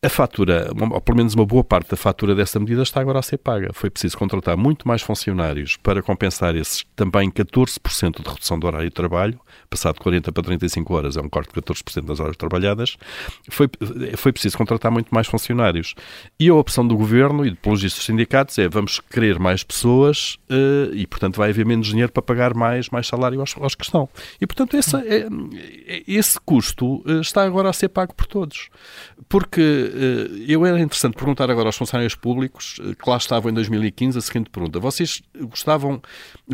a 0.00 0.08
fatura, 0.08 0.70
ou 0.92 1.00
pelo 1.00 1.16
menos 1.16 1.34
uma 1.34 1.44
boa 1.44 1.64
parte 1.64 1.90
da 1.90 1.96
fatura 1.96 2.32
dessa 2.32 2.60
medida 2.60 2.82
está 2.82 3.00
agora 3.00 3.18
a 3.18 3.22
ser 3.22 3.38
paga. 3.38 3.70
Foi 3.72 3.90
preciso 3.90 4.16
contratar 4.16 4.56
muito 4.56 4.86
mais 4.86 5.02
funcionários 5.02 5.76
para 5.76 6.00
compensar 6.00 6.54
esses 6.54 6.84
também 6.94 7.28
14% 7.28 8.22
de 8.22 8.28
redução 8.28 8.60
do 8.60 8.66
horário 8.68 8.88
de 8.88 8.94
trabalho, 8.94 9.40
passado 9.68 9.94
de 9.94 10.00
40 10.00 10.30
para 10.30 10.42
35 10.44 10.94
horas, 10.94 11.16
é 11.16 11.20
um 11.20 11.28
corte 11.28 11.52
de 11.52 11.60
14% 11.60 12.04
das 12.04 12.20
horas 12.20 12.36
trabalhadas. 12.36 12.96
Foi, 13.50 13.68
foi 14.16 14.32
preciso 14.32 14.56
contratar 14.56 14.92
muito 14.92 15.12
mais 15.12 15.26
funcionários. 15.26 15.96
E 16.38 16.48
a 16.48 16.54
opção 16.54 16.86
do 16.86 16.96
governo 16.96 17.44
e, 17.44 17.54
pelos 17.56 17.82
dos 17.82 17.94
sindicatos 17.94 18.56
é 18.58 18.68
vamos 18.68 19.00
querer 19.00 19.40
mais 19.40 19.64
pessoas 19.64 20.38
uh, 20.48 20.94
e, 20.94 21.08
portanto, 21.08 21.38
vai 21.38 21.50
haver 21.50 21.66
menos 21.66 21.88
dinheiro 21.88 22.12
para 22.12 22.22
pagar 22.22 22.54
mais, 22.54 22.88
mais 22.88 23.08
salário 23.08 23.40
aos, 23.40 23.56
aos 23.56 23.74
que 23.74 23.84
estão. 23.84 24.08
E, 24.40 24.46
portanto, 24.46 24.76
esse, 24.76 24.96
é, 24.96 25.26
esse 26.06 26.38
custo 26.38 27.02
uh, 27.04 27.20
está 27.20 27.42
agora 27.42 27.68
a 27.68 27.72
ser 27.72 27.88
pago 27.88 28.14
por 28.14 28.26
todos. 28.26 28.68
Porque 29.28 29.87
eh, 29.87 29.87
eu 30.46 30.64
era 30.64 30.78
interessante 30.80 31.16
perguntar 31.16 31.50
agora 31.50 31.68
aos 31.68 31.76
funcionários 31.76 32.14
públicos 32.14 32.80
eh, 32.80 32.94
que 32.94 33.08
lá 33.08 33.16
estavam 33.16 33.50
em 33.50 33.54
2015 33.54 34.18
a 34.18 34.20
seguinte 34.20 34.50
pergunta. 34.50 34.78
Vocês 34.78 35.22
gostavam, 35.40 36.00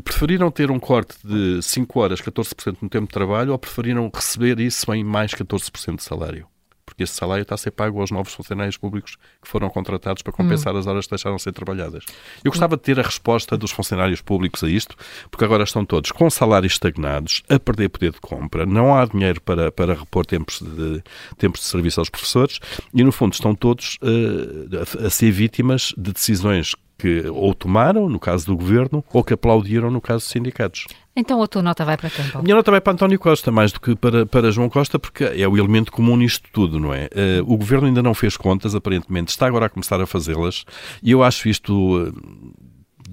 preferiram 0.03 0.51
ter 0.51 0.71
um 0.71 0.79
corte 0.79 1.15
de 1.25 1.63
5 1.63 2.01
horas, 2.01 2.21
14% 2.21 2.77
no 2.81 2.89
tempo 2.89 3.07
de 3.07 3.13
trabalho 3.13 3.53
ou 3.53 3.59
preferiram 3.59 4.11
receber 4.13 4.61
isso 4.61 4.93
em 4.93 5.05
mais 5.05 5.33
14% 5.33 5.97
de 5.97 6.03
salário? 6.03 6.47
Porque 6.95 7.03
esse 7.03 7.15
salário 7.15 7.43
está 7.43 7.57
a 7.57 7.59
ser 7.59 7.73
pago 7.73 8.01
aos 8.01 8.13
novos 8.13 8.33
funcionários 8.33 8.77
públicos 8.77 9.17
que 9.43 9.49
foram 9.49 9.69
contratados 9.69 10.23
para 10.23 10.33
compensar 10.33 10.75
hum. 10.75 10.79
as 10.79 10.87
horas 10.87 11.07
que 11.07 11.11
deixaram 11.11 11.37
de 11.37 11.43
ser 11.43 11.53
trabalhadas. 11.53 12.05
Eu 12.45 12.53
gostava 12.53 12.77
de 12.77 12.83
ter 12.83 12.99
a 13.01 13.03
resposta 13.03 13.57
dos 13.57 13.73
funcionários 13.73 14.23
públicos 14.23 14.63
a 14.63 14.69
isto, 14.69 14.97
porque 15.29 15.45
agora 15.45 15.65
estão 15.65 15.85
todos 15.85 16.13
com 16.13 16.31
salários 16.31 16.75
estagnados, 16.75 17.43
a 17.49 17.59
perder 17.59 17.89
poder 17.89 18.13
de 18.13 18.21
compra, 18.21 18.65
não 18.65 18.95
há 18.95 19.05
dinheiro 19.07 19.41
para, 19.41 19.73
para 19.73 19.95
repor 19.95 20.25
tempos 20.25 20.63
de, 20.63 21.03
tempos 21.37 21.61
de 21.61 21.67
serviço 21.67 22.01
aos 22.01 22.09
professores 22.09 22.61
e, 22.93 23.03
no 23.03 23.11
fundo, 23.11 23.33
estão 23.33 23.55
todos 23.55 23.99
uh, 24.01 25.03
a, 25.03 25.07
a 25.07 25.11
ser 25.11 25.33
vítimas 25.33 25.93
de 25.97 26.13
decisões 26.13 26.75
que 26.99 27.27
ou 27.29 27.55
tomaram, 27.55 28.09
no 28.09 28.19
caso 28.19 28.47
do 28.47 28.57
governo, 28.57 29.05
ou 29.13 29.25
que 29.25 29.35
aplaudiram, 29.35 29.91
no 29.91 30.01
caso 30.01 30.21
dos 30.21 30.29
sindicatos. 30.29 30.87
Então 31.17 31.43
a 31.43 31.47
tua 31.47 31.63
nota 31.63 31.85
vai 31.85 31.97
para 31.97 32.11
quem, 32.11 32.25
Paulo? 32.25 32.41
A 32.41 32.43
minha 32.43 32.57
nota 32.57 32.71
vai 32.71 32.81
para 32.81 32.93
António 32.93 33.19
Costa, 33.19 33.53
mais 33.53 33.73
do 33.73 33.81
que 33.81 33.95
para, 33.95 34.27
para 34.27 34.51
João 34.51 34.69
Costa, 34.69 34.99
porque 34.99 35.25
é 35.25 35.47
o 35.47 35.57
elemento 35.57 35.93
comum 35.93 36.17
nisto 36.17 36.49
tudo, 36.53 36.81
não 36.81 36.93
é? 36.93 37.09
Uh, 37.15 37.53
o 37.53 37.57
governo 37.57 37.87
ainda 37.87 38.03
não 38.03 38.15
fez 38.15 38.37
contas, 38.37 38.75
aparentemente, 38.75 39.31
está 39.31 39.47
agora 39.47 39.67
a 39.67 39.69
começar 39.69 40.01
a 40.01 40.07
fazê-las, 40.07 40.65
e 41.03 41.11
eu 41.11 41.23
acho 41.23 41.49
isto. 41.49 41.73
Uh, 41.73 42.64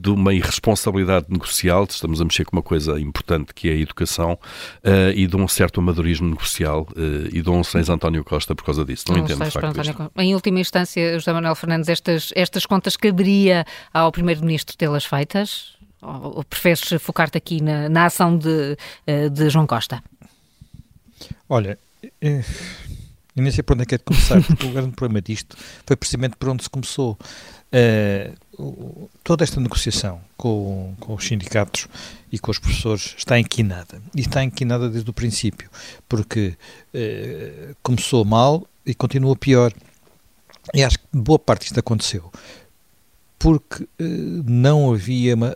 de 0.01 0.09
uma 0.09 0.33
irresponsabilidade 0.33 1.27
negocial, 1.29 1.85
estamos 1.87 2.19
a 2.19 2.25
mexer 2.25 2.43
com 2.45 2.55
uma 2.55 2.63
coisa 2.63 2.99
importante 2.99 3.53
que 3.53 3.69
é 3.69 3.73
a 3.73 3.75
educação, 3.75 4.33
uh, 4.33 5.11
e 5.13 5.27
de 5.27 5.35
um 5.35 5.47
certo 5.47 5.79
amadorismo 5.79 6.27
negocial, 6.27 6.87
uh, 6.91 7.29
e 7.31 7.41
dou 7.41 7.55
um 7.55 7.63
seis 7.63 7.87
António 7.89 8.23
Costa 8.23 8.55
por 8.55 8.65
causa 8.65 8.83
disso. 8.83 9.05
Não, 9.09 9.17
não 9.17 9.23
entendo 9.25 9.45
de 9.45 9.51
facto 9.51 9.65
António... 9.65 10.11
Em 10.17 10.33
última 10.33 10.59
instância, 10.59 11.13
José 11.19 11.31
Manuel 11.31 11.55
Fernandes, 11.55 11.89
estas, 11.89 12.31
estas 12.35 12.65
contas 12.65 12.97
caberia 12.97 13.63
ao 13.93 14.11
Primeiro-Ministro 14.11 14.75
tê-las 14.75 15.05
feitas? 15.05 15.79
Ou, 16.01 16.37
ou 16.37 16.43
preferes 16.43 16.81
focar-te 16.99 17.37
aqui 17.37 17.61
na, 17.61 17.87
na 17.87 18.05
ação 18.05 18.35
de, 18.35 18.75
uh, 19.07 19.29
de 19.29 19.49
João 19.51 19.67
Costa? 19.67 20.03
Olha, 21.47 21.77
eu 22.19 22.41
nem 23.35 23.51
sei 23.51 23.61
por 23.61 23.73
onde 23.73 23.83
é 23.83 23.85
que 23.85 23.93
é 23.93 23.97
de 23.99 24.03
começar, 24.03 24.41
porque 24.41 24.65
o 24.65 24.71
grande 24.71 24.95
problema 24.95 25.21
disto 25.21 25.55
foi 25.85 25.95
precisamente 25.95 26.37
por 26.37 26.49
onde 26.49 26.63
se 26.63 26.69
começou. 26.71 27.15
Uh, 27.71 28.35
toda 29.23 29.43
esta 29.43 29.59
negociação 29.59 30.21
com, 30.37 30.93
com, 30.99 31.13
os 31.13 31.25
sindicatos 31.25 31.87
e 32.31 32.37
com 32.37 32.51
os 32.51 32.59
professores 32.59 33.15
está 33.17 33.39
inquinada. 33.39 34.01
E 34.15 34.21
está 34.21 34.43
inquinada 34.43 34.89
desde 34.89 35.09
o 35.09 35.13
princípio, 35.13 35.69
porque 36.07 36.55
uh, 36.93 37.75
começou 37.81 38.25
mal 38.25 38.67
e 38.85 38.93
continua 38.93 39.35
pior. 39.35 39.73
E 40.73 40.83
acho 40.83 40.99
que 40.99 41.05
boa 41.13 41.39
parte 41.39 41.63
disto 41.63 41.79
aconteceu 41.79 42.31
porque 43.41 43.83
uh, 43.83 43.87
não 44.45 44.93
havia 44.93 45.33
uma, 45.33 45.55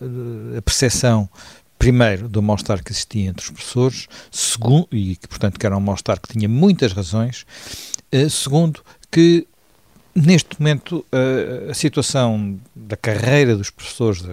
a 0.58 0.62
percepção 0.62 1.29
primeiro, 1.77 2.27
do 2.27 2.41
mal-estar 2.41 2.84
que 2.84 2.91
existia 2.91 3.29
entre 3.29 3.43
os 3.43 3.51
professores, 3.51 4.08
segundo, 4.31 4.88
e 4.91 5.15
que, 5.17 5.27
portanto, 5.27 5.60
que 5.60 5.65
era 5.65 5.77
um 5.77 5.79
mal-estar 5.79 6.19
que 6.19 6.29
tinha 6.29 6.49
muitas 6.49 6.93
razões, 6.93 7.45
uh, 8.13 8.29
segundo, 8.29 8.81
que 9.12 9.47
Neste 10.17 10.58
momento, 10.58 11.06
a, 11.12 11.73
situação 11.73 12.58
da 12.73 12.95
carreira 12.95 13.54
dos 13.54 13.69
professores, 13.69 14.23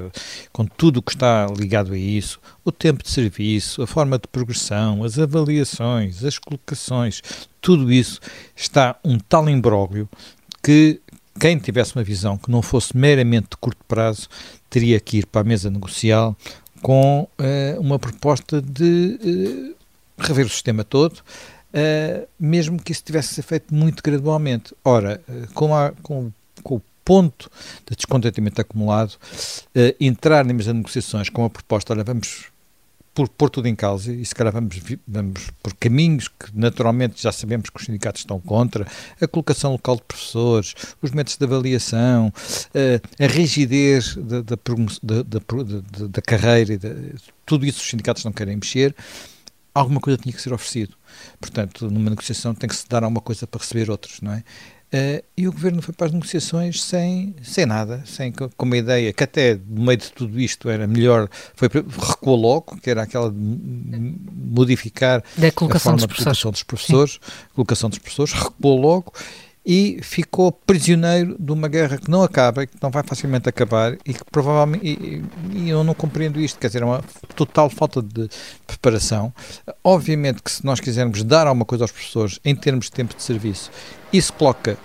com 0.53 0.65
tudo 0.65 0.99
o 0.99 1.03
que 1.03 1.11
está 1.11 1.47
ligado 1.59 1.93
a 1.93 1.99
isso, 1.99 2.39
o 2.65 2.71
tempo 2.71 3.03
de 3.03 3.11
serviço, 3.11 3.83
a 3.83 3.87
forma 3.87 4.17
de 4.17 4.29
progressão, 4.29 5.03
as 5.03 5.19
avaliações, 5.19 6.23
as 6.23 6.39
colocações, 6.39 7.21
tudo 7.61 7.93
isso 7.93 8.21
está 8.55 8.97
um 9.05 9.19
tal 9.19 9.49
imbróglio 9.49 10.09
que 10.63 11.01
quem 11.41 11.59
tivesse 11.59 11.97
uma 11.97 12.05
visão 12.05 12.39
que 12.39 12.51
não 12.51 12.63
fosse 12.63 12.97
meramente 12.97 13.49
de 13.51 13.57
curto 13.57 13.85
prazo 13.89 14.29
teria 14.71 15.01
que 15.01 15.19
ir 15.19 15.27
para 15.27 15.41
a 15.41 15.45
mesa 15.45 15.69
negocial 15.69 16.37
com 16.81 17.23
uh, 17.23 17.81
uma 17.81 17.99
proposta 17.99 18.63
de 18.63 19.19
uh, 19.21 20.23
rever 20.23 20.47
o 20.47 20.49
sistema 20.49 20.85
todo, 20.85 21.23
uh, 21.73 22.29
mesmo 22.39 22.81
que 22.81 22.93
isso 22.93 23.03
tivesse 23.03 23.35
ser 23.35 23.43
feito 23.43 23.75
muito 23.75 24.03
gradualmente. 24.03 24.75
Ora, 24.85 25.21
uh, 25.29 25.53
com, 25.55 25.75
a, 25.75 25.93
com, 26.03 26.31
com, 26.63 26.77
o 26.77 26.83
ponto 27.05 27.51
de 27.89 27.97
descontentamento 27.97 28.61
acumulado, 28.61 29.13
uh, 29.15 29.97
entrar 29.99 30.45
mesa 30.45 30.73
de 30.73 30.79
negociações 30.79 31.29
com 31.29 31.45
a 31.45 31.51
proposta, 31.51 31.93
olha, 31.93 32.05
vamos 32.05 32.51
por 33.15 33.29
pôr 33.29 33.51
tudo 33.51 33.69
em 33.69 33.75
causa 33.75 34.11
e 34.11 34.25
se 34.25 34.35
calhar 34.35 34.51
vamos, 34.51 34.75
vamos 35.07 35.51
por 35.63 35.75
caminhos 35.75 36.29
que 36.29 36.47
naturalmente 36.55 37.23
já 37.23 37.31
sabemos 37.31 37.69
que 37.69 37.79
os 37.79 37.85
sindicatos 37.85 38.23
estão 38.23 38.41
contra, 38.41 38.87
a 39.21 39.29
colocação 39.29 39.73
local 39.73 39.97
de 39.97 40.03
professores, 40.03 40.75
os 41.03 41.11
métodos 41.11 41.37
de 41.37 41.45
avaliação, 41.45 42.33
a 43.21 43.27
rigidez 43.27 44.17
da, 44.17 44.41
da, 44.41 44.57
da, 45.03 46.07
da 46.09 46.23
carreira, 46.23 46.79
tudo 47.45 47.67
isso 47.67 47.81
os 47.81 47.91
sindicatos 47.91 48.25
não 48.25 48.33
querem 48.33 48.57
mexer, 48.57 48.95
alguma 49.75 50.01
coisa 50.01 50.19
tinha 50.19 50.33
que 50.33 50.41
ser 50.41 50.53
oferecido. 50.53 50.95
Portanto, 51.41 51.91
numa 51.91 52.11
negociação 52.11 52.55
tem 52.55 52.69
que 52.69 52.77
se 52.77 52.89
dar 52.89 53.03
alguma 53.05 53.21
coisa 53.21 53.47
para 53.47 53.61
receber 53.61 53.91
outros, 53.91 54.21
não 54.21 54.33
é? 54.33 54.43
Uh, 54.95 55.25
e 55.35 55.49
o 55.49 55.53
governo 55.53 55.81
foi 55.81 55.95
para 55.95 56.09
as 56.09 56.13
negociações 56.13 56.83
sem, 56.83 57.35
sem 57.43 57.65
nada, 57.65 58.03
sem, 58.05 58.31
com 58.31 58.51
uma 58.67 58.77
ideia 58.77 59.11
que 59.11 59.25
até 59.25 59.59
no 59.67 59.85
meio 59.85 59.97
de 59.97 60.13
tudo 60.13 60.39
isto 60.39 60.69
era 60.69 60.87
melhor, 60.87 61.31
foi 61.55 61.71
recuou 61.71 62.37
logo, 62.37 62.77
que 62.77 62.91
era 62.91 63.03
aquela 63.03 63.31
de 63.31 64.15
modificar 64.35 65.25
da 65.39 65.51
colocação 65.51 65.95
a 65.95 65.97
forma 65.97 66.07
dos 66.07 66.07
de 66.07 66.15
colocação 66.15 66.51
dos 66.51 66.63
professores, 66.63 67.19
colocação 67.55 67.89
dos 67.89 67.99
professores, 68.01 68.35
recuou 68.35 68.79
logo 68.79 69.15
e 69.65 70.01
ficou 70.03 70.51
prisioneiro 70.51 71.37
de 71.39 71.53
uma 71.53 71.69
guerra 71.69 71.97
que 71.97 72.11
não 72.11 72.23
acaba, 72.23 72.67
que 72.67 72.77
não 72.83 72.91
vai 72.91 73.03
facilmente 73.05 73.49
acabar 73.49 73.97
e 74.05 74.13
que 74.13 74.25
provavelmente, 74.31 74.85
e, 74.85 75.25
e, 75.53 75.71
eu 75.71 75.85
não 75.85 75.95
compreendo 75.95 76.41
isto, 76.41 76.59
quer 76.59 76.67
dizer, 76.67 76.83
é 76.83 76.85
uma 76.85 77.03
total 77.37 77.71
falta 77.71 78.03
de 78.03 78.29
preparação. 78.67 79.33
Obviamente 79.85 80.43
que 80.43 80.51
se 80.51 80.65
nós 80.65 80.81
quisermos 80.81 81.23
dar 81.23 81.47
alguma 81.47 81.65
coisa 81.65 81.85
aos 81.85 81.93
professores 81.93 82.41
em 82.45 82.57
termos 82.57 82.87
de 82.87 82.93
tempo 82.93 83.15
de 83.15 83.23
serviço, 83.23 83.71
isso 84.13 84.33
coloca, 84.33 84.77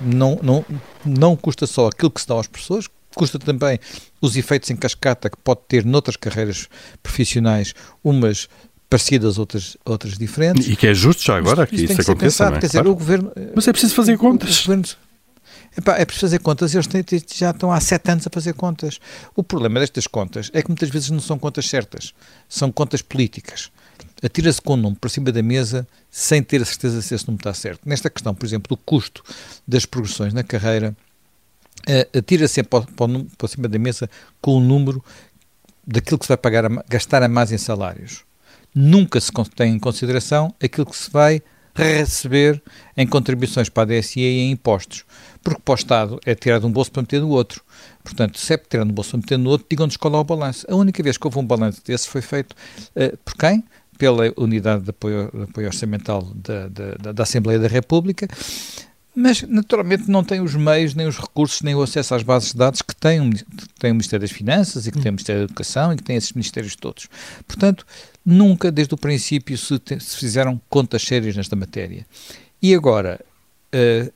não, 0.00 0.38
não, 0.42 0.64
não 1.04 1.34
custa 1.34 1.66
só 1.66 1.88
aquilo 1.88 2.10
que 2.10 2.20
se 2.20 2.28
dá 2.28 2.34
aos 2.34 2.46
professores, 2.46 2.86
custa 3.14 3.38
também 3.38 3.80
os 4.20 4.36
efeitos 4.36 4.70
em 4.70 4.76
cascata 4.76 5.30
que 5.30 5.36
pode 5.38 5.60
ter 5.66 5.84
noutras 5.84 6.16
carreiras 6.16 6.68
profissionais, 7.02 7.74
umas 8.04 8.48
parecidas, 8.88 9.38
outras, 9.38 9.76
outras 9.84 10.16
diferentes. 10.16 10.66
E 10.68 10.76
que 10.76 10.86
é 10.86 10.94
justo 10.94 11.22
já 11.22 11.36
agora 11.36 11.66
que 11.66 11.76
isso, 11.76 11.92
isso 11.92 12.00
aconteça, 12.00 12.44
pensado, 12.44 12.56
é? 12.56 12.58
Dizer, 12.58 12.78
claro. 12.78 12.94
governo... 12.94 13.32
Mas 13.54 13.68
é 13.68 13.72
preciso 13.72 13.94
fazer 13.94 14.16
contas. 14.16 14.66
Epá, 15.76 15.96
é 15.96 16.04
preciso 16.04 16.26
fazer 16.26 16.38
contas, 16.40 16.74
eles 16.74 16.86
têm, 16.86 17.04
já 17.34 17.50
estão 17.50 17.70
há 17.70 17.78
sete 17.80 18.10
anos 18.10 18.26
a 18.26 18.30
fazer 18.30 18.54
contas. 18.54 18.98
O 19.36 19.42
problema 19.42 19.78
destas 19.78 20.06
contas 20.06 20.50
é 20.52 20.62
que 20.62 20.68
muitas 20.68 20.88
vezes 20.88 21.10
não 21.10 21.20
são 21.20 21.38
contas 21.38 21.68
certas, 21.68 22.14
são 22.48 22.72
contas 22.72 23.02
políticas. 23.02 23.70
Atira-se 24.22 24.60
com 24.60 24.74
um 24.74 24.76
número 24.76 24.98
por 25.00 25.10
cima 25.10 25.30
da 25.30 25.42
mesa 25.42 25.86
sem 26.10 26.42
ter 26.42 26.62
a 26.62 26.64
certeza 26.64 27.00
se 27.02 27.14
esse 27.14 27.26
número 27.28 27.40
está 27.40 27.54
certo. 27.54 27.80
Nesta 27.84 28.10
questão, 28.10 28.34
por 28.34 28.44
exemplo, 28.44 28.74
do 28.74 28.76
custo 28.76 29.22
das 29.66 29.86
progressões 29.86 30.32
na 30.32 30.42
carreira, 30.42 30.96
uh, 31.86 32.18
atira-se 32.18 32.62
para, 32.64 32.84
para 33.36 33.48
cima 33.48 33.68
da 33.68 33.78
mesa 33.78 34.10
com 34.40 34.56
o 34.56 34.60
número 34.60 35.04
daquilo 35.86 36.18
que 36.18 36.24
se 36.24 36.28
vai 36.28 36.36
pagar 36.36 36.64
a, 36.64 36.84
gastar 36.88 37.22
a 37.22 37.28
mais 37.28 37.52
em 37.52 37.58
salários 37.58 38.26
nunca 38.74 39.20
se 39.20 39.30
tem 39.54 39.74
em 39.74 39.78
consideração 39.78 40.54
aquilo 40.62 40.86
que 40.86 40.96
se 40.96 41.10
vai 41.10 41.42
receber 41.74 42.60
em 42.96 43.06
contribuições 43.06 43.68
para 43.68 43.84
a 43.84 44.00
DSE 44.00 44.20
e 44.20 44.40
em 44.40 44.50
impostos. 44.50 45.04
Porque 45.42 45.60
para 45.64 45.72
o 45.72 45.74
Estado 45.76 46.20
é 46.26 46.34
tirar 46.34 46.58
de 46.58 46.66
um 46.66 46.72
bolso 46.72 46.90
para 46.90 47.02
meter 47.02 47.20
no 47.20 47.28
outro. 47.28 47.62
Portanto, 48.02 48.38
se 48.38 48.54
é 48.54 48.58
tirar 48.58 48.84
de 48.84 48.90
um 48.90 48.94
bolso 48.94 49.10
para 49.10 49.18
meter 49.18 49.38
no 49.38 49.50
outro, 49.50 49.66
digam-nos 49.70 49.96
qual 49.96 50.14
é 50.14 50.16
o 50.18 50.24
balanço. 50.24 50.66
A 50.68 50.74
única 50.74 51.02
vez 51.02 51.16
que 51.16 51.26
houve 51.26 51.38
um 51.38 51.46
balanço 51.46 51.80
desse 51.84 52.08
foi 52.08 52.20
feito 52.20 52.52
uh, 52.52 53.16
por 53.24 53.34
quem? 53.36 53.64
Pela 53.96 54.32
Unidade 54.36 54.84
de 54.84 54.90
Apoio, 54.90 55.30
de 55.32 55.42
apoio 55.42 55.66
Orçamental 55.66 56.22
da, 56.34 56.68
da, 56.68 57.12
da 57.12 57.22
Assembleia 57.22 57.58
da 57.58 57.68
República, 57.68 58.28
mas 59.18 59.42
naturalmente 59.42 60.08
não 60.08 60.22
tem 60.22 60.40
os 60.40 60.54
meios, 60.54 60.94
nem 60.94 61.08
os 61.08 61.18
recursos, 61.18 61.60
nem 61.62 61.74
o 61.74 61.82
acesso 61.82 62.14
às 62.14 62.22
bases 62.22 62.52
de 62.52 62.58
dados 62.58 62.80
que 62.80 62.94
tem, 62.94 63.20
um, 63.20 63.30
tem 63.76 63.90
o 63.90 63.94
Ministério 63.94 64.20
das 64.20 64.30
Finanças 64.30 64.86
e 64.86 64.92
que 64.92 65.00
tem 65.00 65.10
o 65.10 65.12
Ministério 65.12 65.40
da 65.40 65.44
Educação 65.46 65.92
e 65.92 65.96
que 65.96 66.04
tem 66.04 66.14
esses 66.14 66.32
ministérios 66.32 66.76
todos. 66.76 67.08
Portanto, 67.44 67.84
nunca 68.24 68.70
desde 68.70 68.94
o 68.94 68.96
princípio 68.96 69.58
se, 69.58 69.76
te, 69.80 69.98
se 69.98 70.16
fizeram 70.16 70.60
contas 70.70 71.02
sérias 71.02 71.34
nesta 71.34 71.56
matéria. 71.56 72.06
E 72.62 72.72
agora, 72.72 73.20
uh, 73.74 74.12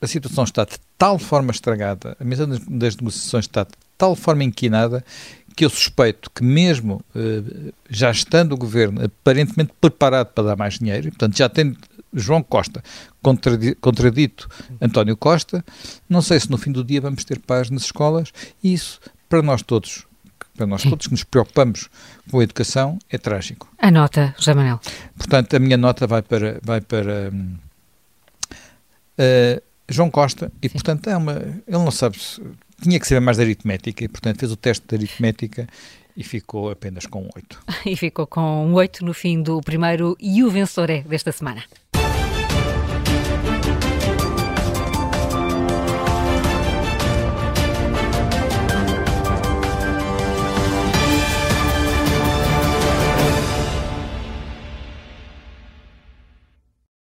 a 0.00 0.06
situação 0.06 0.44
está 0.44 0.64
de 0.64 0.76
tal 0.96 1.18
forma 1.18 1.50
estragada, 1.50 2.16
a 2.20 2.24
mesa 2.24 2.46
das 2.46 2.96
negociações 2.96 3.46
está 3.46 3.64
de 3.64 3.70
tal 3.98 4.14
forma 4.14 4.44
inquinada 4.44 5.04
que 5.56 5.64
eu 5.64 5.70
suspeito 5.70 6.30
que 6.30 6.44
mesmo 6.44 7.02
uh, 7.16 7.72
já 7.90 8.12
estando 8.12 8.52
o 8.52 8.56
governo 8.56 9.04
aparentemente 9.04 9.72
preparado 9.80 10.28
para 10.28 10.44
dar 10.44 10.56
mais 10.56 10.78
dinheiro, 10.78 11.08
portanto 11.08 11.36
já 11.36 11.48
tem 11.48 11.76
João 12.16 12.42
Costa 12.42 12.82
contradito 13.80 14.48
António 14.80 15.16
Costa, 15.16 15.64
não 16.08 16.22
sei 16.22 16.40
se 16.40 16.50
no 16.50 16.58
fim 16.58 16.72
do 16.72 16.82
dia 16.82 17.00
vamos 17.00 17.24
ter 17.24 17.38
paz 17.40 17.70
nas 17.70 17.82
escolas 17.82 18.32
e 18.62 18.72
isso 18.72 19.00
para 19.28 19.42
nós 19.42 19.62
todos 19.62 20.06
para 20.56 20.66
nós 20.66 20.82
todos 20.82 21.06
que 21.06 21.12
nos 21.12 21.22
preocupamos 21.24 21.88
com 22.30 22.40
a 22.40 22.42
educação 22.42 22.98
é 23.10 23.18
trágico. 23.18 23.68
A 23.78 23.90
nota, 23.90 24.34
José 24.38 24.54
Manuel. 24.54 24.80
Portanto, 25.14 25.54
a 25.54 25.58
minha 25.58 25.76
nota 25.76 26.06
vai 26.06 26.22
para 26.22 26.58
vai 26.62 26.80
para 26.80 27.30
uh, 28.50 29.62
João 29.86 30.10
Costa 30.10 30.50
e 30.62 30.68
Sim. 30.68 30.72
portanto 30.72 31.10
é 31.10 31.16
uma 31.16 31.32
ele 31.32 31.62
não 31.68 31.90
sabe 31.90 32.16
tinha 32.80 33.00
que 33.00 33.06
saber 33.06 33.20
mais 33.20 33.36
de 33.36 33.42
aritmética 33.42 34.04
e, 34.04 34.08
portanto, 34.08 34.38
fez 34.38 34.52
o 34.52 34.56
teste 34.56 34.86
de 34.86 34.94
aritmética 34.94 35.66
e 36.16 36.24
ficou 36.24 36.70
apenas 36.70 37.06
com 37.06 37.28
8. 37.34 37.64
E 37.86 37.96
ficou 37.96 38.26
com 38.26 38.72
8 38.72 39.04
no 39.04 39.14
fim 39.14 39.42
do 39.42 39.60
primeiro 39.60 40.16
e 40.20 40.42
o 40.42 40.50
vencedor 40.50 40.90
é 40.90 41.00
desta 41.02 41.30
semana. 41.32 41.62